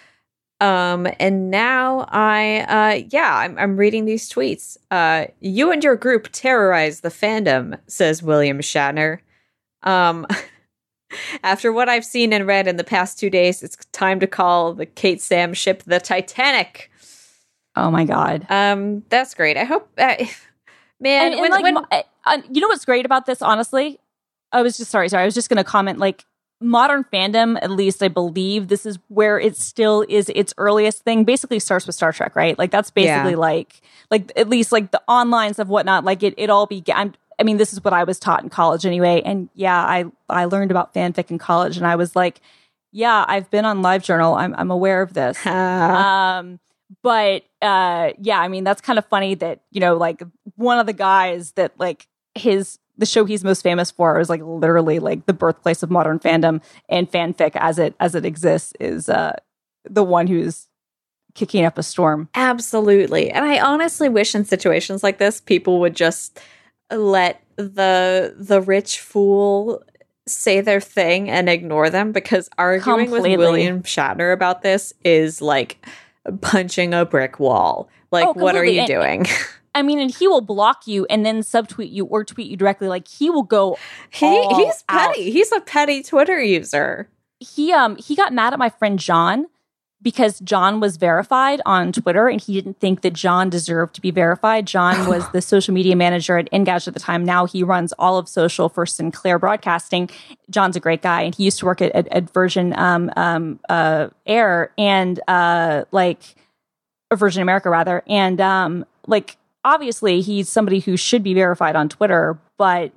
[0.60, 4.76] Um, and now I, uh, yeah, I'm, I'm reading these tweets.
[4.90, 9.18] Uh, you and your group terrorize the fandom, says William Shatner.
[9.82, 10.26] Um,
[11.42, 14.74] after what I've seen and read in the past two days, it's time to call
[14.74, 16.90] the Kate Sam ship the Titanic.
[17.76, 18.46] Oh my god.
[18.48, 19.56] Um, that's great.
[19.56, 20.16] I hope, uh,
[21.00, 21.76] man, and, and when, like, when
[22.26, 23.98] uh, you know what's great about this, honestly?
[24.52, 25.22] I was just sorry, sorry.
[25.22, 26.24] I was just going to comment like
[26.64, 31.24] modern fandom, at least I believe this is where it still is its earliest thing.
[31.24, 32.58] Basically starts with Star Trek, right?
[32.58, 33.36] Like that's basically Yeah.
[33.38, 36.04] like like at least like the online stuff, whatnot.
[36.04, 36.96] Like it it all began.
[36.96, 37.14] I'm,
[37.46, 39.20] mean, this is what I was taught in college anyway.
[39.24, 42.40] And yeah, I I learned about fanfic in college, and I was like,
[42.92, 44.38] yeah, I've been on LiveJournal.
[44.38, 45.44] I'm I'm aware of this.
[45.46, 46.58] um
[47.02, 50.22] but uh yeah i mean that's kind of funny that you know like
[50.54, 54.42] one of the guys that like his the show he's most famous for is like
[54.42, 59.08] literally like the birthplace of modern fandom and fanfic as it as it exists is
[59.08, 59.34] uh
[59.84, 60.68] the one who's
[61.34, 63.30] kicking up a storm Absolutely.
[63.30, 66.38] And I honestly wish in situations like this people would just
[66.90, 69.82] let the the rich fool
[70.26, 73.36] say their thing and ignore them because arguing Completely.
[73.36, 75.84] with William Shatner about this is like
[76.40, 77.88] punching a brick wall.
[78.10, 79.26] Like Oh, what are you doing?
[79.74, 82.88] i mean and he will block you and then subtweet you or tweet you directly
[82.88, 83.76] like he will go
[84.10, 85.14] he he's out.
[85.14, 85.30] petty.
[85.30, 87.08] He's a petty Twitter user.
[87.40, 89.46] he um he got mad at my friend John
[90.04, 94.10] because John was verified on Twitter and he didn't think that John deserved to be
[94.10, 94.66] verified.
[94.66, 97.24] John was the social media manager at Engage at the time.
[97.24, 100.10] Now he runs all of social for Sinclair Broadcasting.
[100.50, 103.58] John's a great guy and he used to work at, at, at Virgin um, um,
[103.70, 106.20] uh, Air and uh, like
[107.12, 108.02] Virgin America rather.
[108.06, 112.92] And um, like obviously he's somebody who should be verified on Twitter, but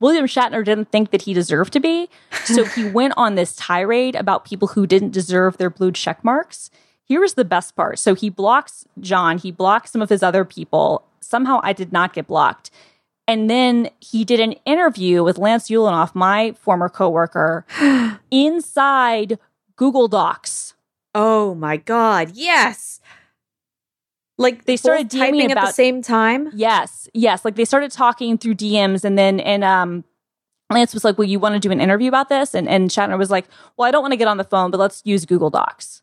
[0.00, 2.08] William Shatner didn't think that he deserved to be.
[2.44, 6.70] So he went on this tirade about people who didn't deserve their blue check marks.
[7.04, 7.98] Here is the best part.
[7.98, 11.06] So he blocks John, he blocks some of his other people.
[11.20, 12.70] Somehow I did not get blocked.
[13.26, 17.64] And then he did an interview with Lance Ulanoff, my former coworker,
[18.30, 19.38] inside
[19.76, 20.74] Google Docs.
[21.14, 23.00] Oh my god, yes.
[24.36, 26.50] Like They started DMing at the same time.
[26.54, 27.44] Yes, yes.
[27.44, 30.04] Like they started talking through DMs, and then and um,
[30.70, 33.16] Lance was like, "Well, you want to do an interview about this?" And and Shatner
[33.16, 35.50] was like, "Well, I don't want to get on the phone, but let's use Google
[35.50, 36.02] Docs."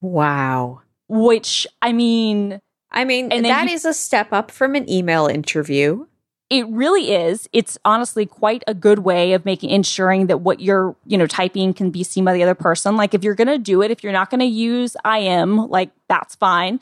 [0.00, 0.80] Wow.
[1.08, 5.26] Which I mean, I mean, And that he- is a step up from an email
[5.26, 6.06] interview.
[6.48, 7.48] it really is.
[7.52, 11.72] It's honestly quite a good way of making ensuring that what you're you know typing
[11.74, 12.96] can be seen by the other person.
[12.96, 16.80] Like if you're gonna do it, if you're not gonna use IM, like that's fine.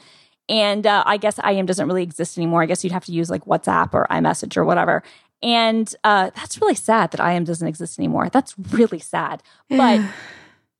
[0.49, 2.63] And uh, I guess IM doesn't really exist anymore.
[2.63, 5.03] I guess you'd have to use like WhatsApp or iMessage or whatever.
[5.43, 8.29] And uh, that's really sad that IM doesn't exist anymore.
[8.29, 9.43] That's really sad.
[9.69, 10.01] But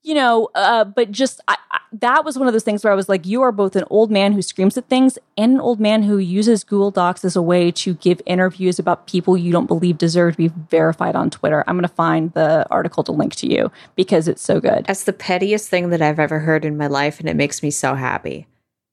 [0.03, 2.95] you know, uh, but just I, I, that was one of those things where I
[2.95, 5.79] was like, you are both an old man who screams at things and an old
[5.79, 9.67] man who uses Google Docs as a way to give interviews about people you don't
[9.67, 11.63] believe deserve to be verified on Twitter.
[11.67, 14.85] I'm going to find the article to link to you because it's so good.
[14.85, 17.69] That's the pettiest thing that I've ever heard in my life, and it makes me
[17.69, 18.47] so happy.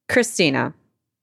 [0.09, 0.75] Christina,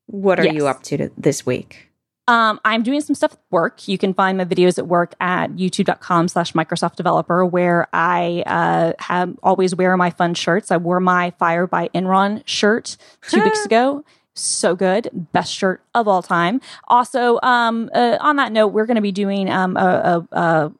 [0.07, 0.55] what are Yes.
[0.55, 1.89] you up to this week?
[2.27, 3.85] Um, I'm doing some stuff at work.
[3.87, 8.93] You can find my videos at work at youtube.com slash Microsoft developer, where I uh,
[8.99, 10.71] have always wear my fun shirts.
[10.71, 12.95] I wore my Fire by Enron shirt
[13.29, 14.05] two weeks ago.
[14.35, 15.09] So good.
[15.33, 16.61] Best shirt of all time.
[16.87, 20.71] Also, um, uh, on that note, we're going to be doing um, a, a, a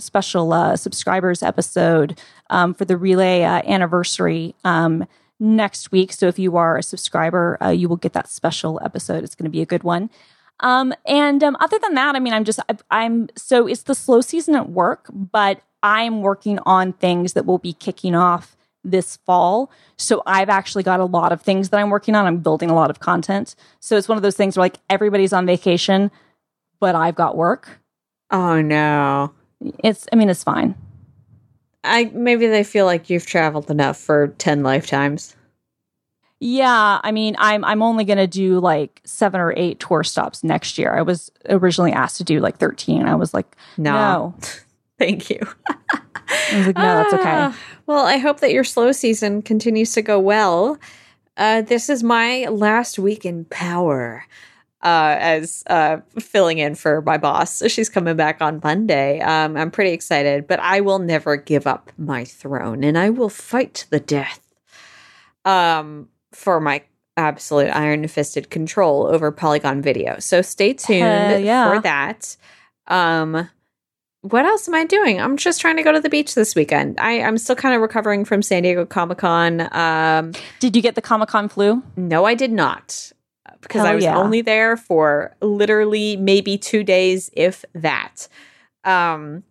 [0.00, 2.18] special uh, subscribers episode
[2.50, 5.06] um, for the Relay uh, anniversary um,
[5.40, 6.12] next week.
[6.12, 9.24] So if you are a subscriber, uh, you will get that special episode.
[9.24, 10.10] It's going to be a good one.
[10.60, 13.94] Um, and um, other than that, I mean, I'm just, I, I'm so it's the
[13.94, 19.16] slow season at work, but I'm working on things that will be kicking off this
[19.24, 19.70] fall.
[19.96, 22.26] So I've actually got a lot of things that I'm working on.
[22.26, 23.54] I'm building a lot of content.
[23.80, 26.10] So it's one of those things where like everybody's on vacation,
[26.78, 27.80] but I've got work.
[28.30, 29.32] Oh no.
[29.82, 30.74] It's, I mean, it's fine.
[31.84, 35.34] I maybe they feel like you've traveled enough for 10 lifetimes.
[36.42, 40.42] Yeah, I mean, I'm I'm only going to do like seven or eight tour stops
[40.42, 40.94] next year.
[40.94, 43.06] I was originally asked to do like 13.
[43.06, 43.92] I was like, No.
[43.92, 44.34] no.
[44.98, 45.40] Thank you.
[46.30, 47.24] I was like, no, that's okay.
[47.26, 50.78] Ah, well, I hope that your slow season continues to go well.
[51.38, 54.24] Uh, this is my last week in power
[54.82, 57.62] uh, as uh, filling in for my boss.
[57.70, 59.20] She's coming back on Monday.
[59.20, 63.28] Um, I'm pretty excited, but I will never give up my throne and I will
[63.28, 64.40] fight to the death
[65.44, 66.82] um, for my
[67.16, 70.18] absolute iron fisted control over Polygon video.
[70.18, 71.74] So stay tuned yeah.
[71.74, 72.36] for that.
[72.86, 73.48] Um,
[74.22, 75.20] what else am I doing?
[75.20, 76.98] I'm just trying to go to the beach this weekend.
[77.00, 79.68] I, I'm still kind of recovering from San Diego Comic Con.
[79.72, 81.82] Um, Did you get the Comic Con flu?
[81.96, 83.12] no, I did not
[83.60, 84.16] because I was yeah.
[84.16, 88.28] only there for literally maybe two days, if that.
[88.84, 89.44] Um,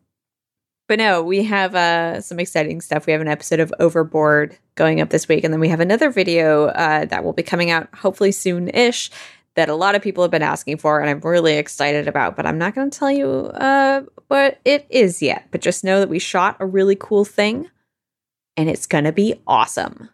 [0.88, 3.06] but no, we have uh, some exciting stuff.
[3.06, 6.10] We have an episode of Overboard going up this week, and then we have another
[6.10, 9.12] video uh, that will be coming out hopefully soon ish
[9.56, 12.46] that a lot of people have been asking for and I'm really excited about, but
[12.46, 15.48] I'm not going to tell you uh, what it is yet.
[15.52, 17.70] But just know that we shot a really cool thing
[18.56, 20.10] and it's going to be awesome.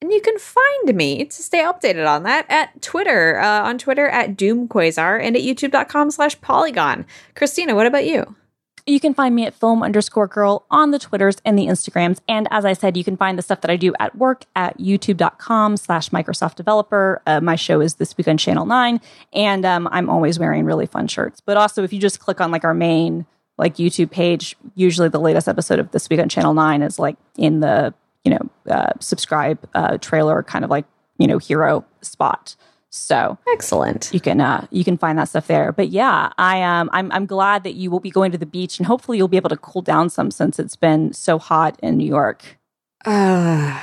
[0.00, 4.08] And you can find me to stay updated on that at Twitter, uh, on Twitter
[4.08, 7.04] at DoomQuasar and at youtube.com slash polygon.
[7.34, 8.36] Christina, what about you?
[8.88, 12.20] You can find me at film underscore girl on the Twitters and the Instagrams.
[12.26, 14.78] And as I said, you can find the stuff that I do at work at
[14.78, 17.20] youtube.com slash Microsoft developer.
[17.26, 19.00] Uh, my show is This Week on Channel 9.
[19.34, 21.42] And um, I'm always wearing really fun shirts.
[21.42, 23.26] But also, if you just click on like our main
[23.58, 27.16] like YouTube page, usually the latest episode of This Week on Channel 9 is like
[27.36, 27.92] in the,
[28.24, 30.84] you know, uh, subscribe uh, trailer kind of like,
[31.18, 32.56] you know, hero spot.
[32.90, 34.10] So excellent.
[34.12, 35.72] You can uh, you can find that stuff there.
[35.72, 38.78] But yeah, I um I'm I'm glad that you will be going to the beach
[38.78, 41.98] and hopefully you'll be able to cool down some since it's been so hot in
[41.98, 42.58] New York.
[43.04, 43.78] Uh,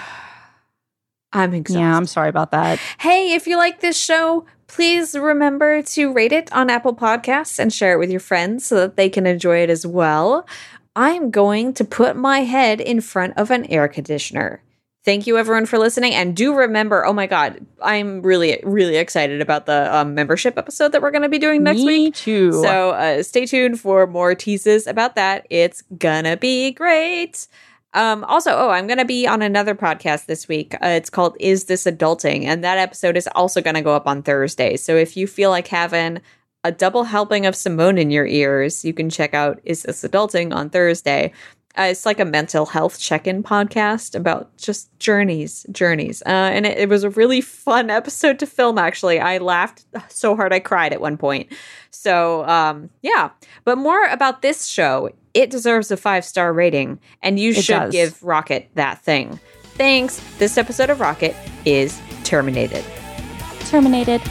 [1.34, 1.82] I'm exhausted.
[1.82, 2.80] Yeah, I'm sorry about that.
[3.00, 7.72] Hey, if you like this show, please remember to rate it on Apple Podcasts and
[7.72, 10.48] share it with your friends so that they can enjoy it as well.
[10.96, 14.62] I'm going to put my head in front of an air conditioner.
[15.04, 16.16] Thank you everyone for listening.
[16.16, 20.94] And do remember, oh my God, I'm really, really excited about the um, membership episode
[20.94, 22.16] that we're going to be doing next Me week.
[22.16, 22.52] too.
[22.54, 25.46] So uh, stay tuned for more teases about that.
[25.52, 27.48] It's gonna be great.
[27.94, 30.74] Um, also, oh, I'm going to be on another podcast this week.
[30.76, 32.44] Uh, it's called Is This Adulting?
[32.44, 34.76] And that episode is also going to go up on Thursday.
[34.76, 36.20] So if you feel like having
[36.66, 40.52] a double helping of Simone in your ears, you can check out Is This Adulting
[40.52, 41.32] on Thursday.
[41.78, 46.78] Uh, it's like a mental health check-in podcast about just journeys, journeys, uh, and it,
[46.80, 48.80] it, was a really fun episode to film.
[48.80, 51.54] Actually, I laughed so hard I cried at one point.
[51.92, 53.30] So, um, yeah.
[53.64, 55.12] But more about this show.
[55.36, 57.92] It deserves a five-star rating, and you it should does.
[57.92, 59.40] give Rocket that thing.
[59.76, 60.20] Thanks.
[60.40, 61.36] This episode of Rocket
[61.66, 62.86] is terminated.
[63.68, 64.22] Terminated.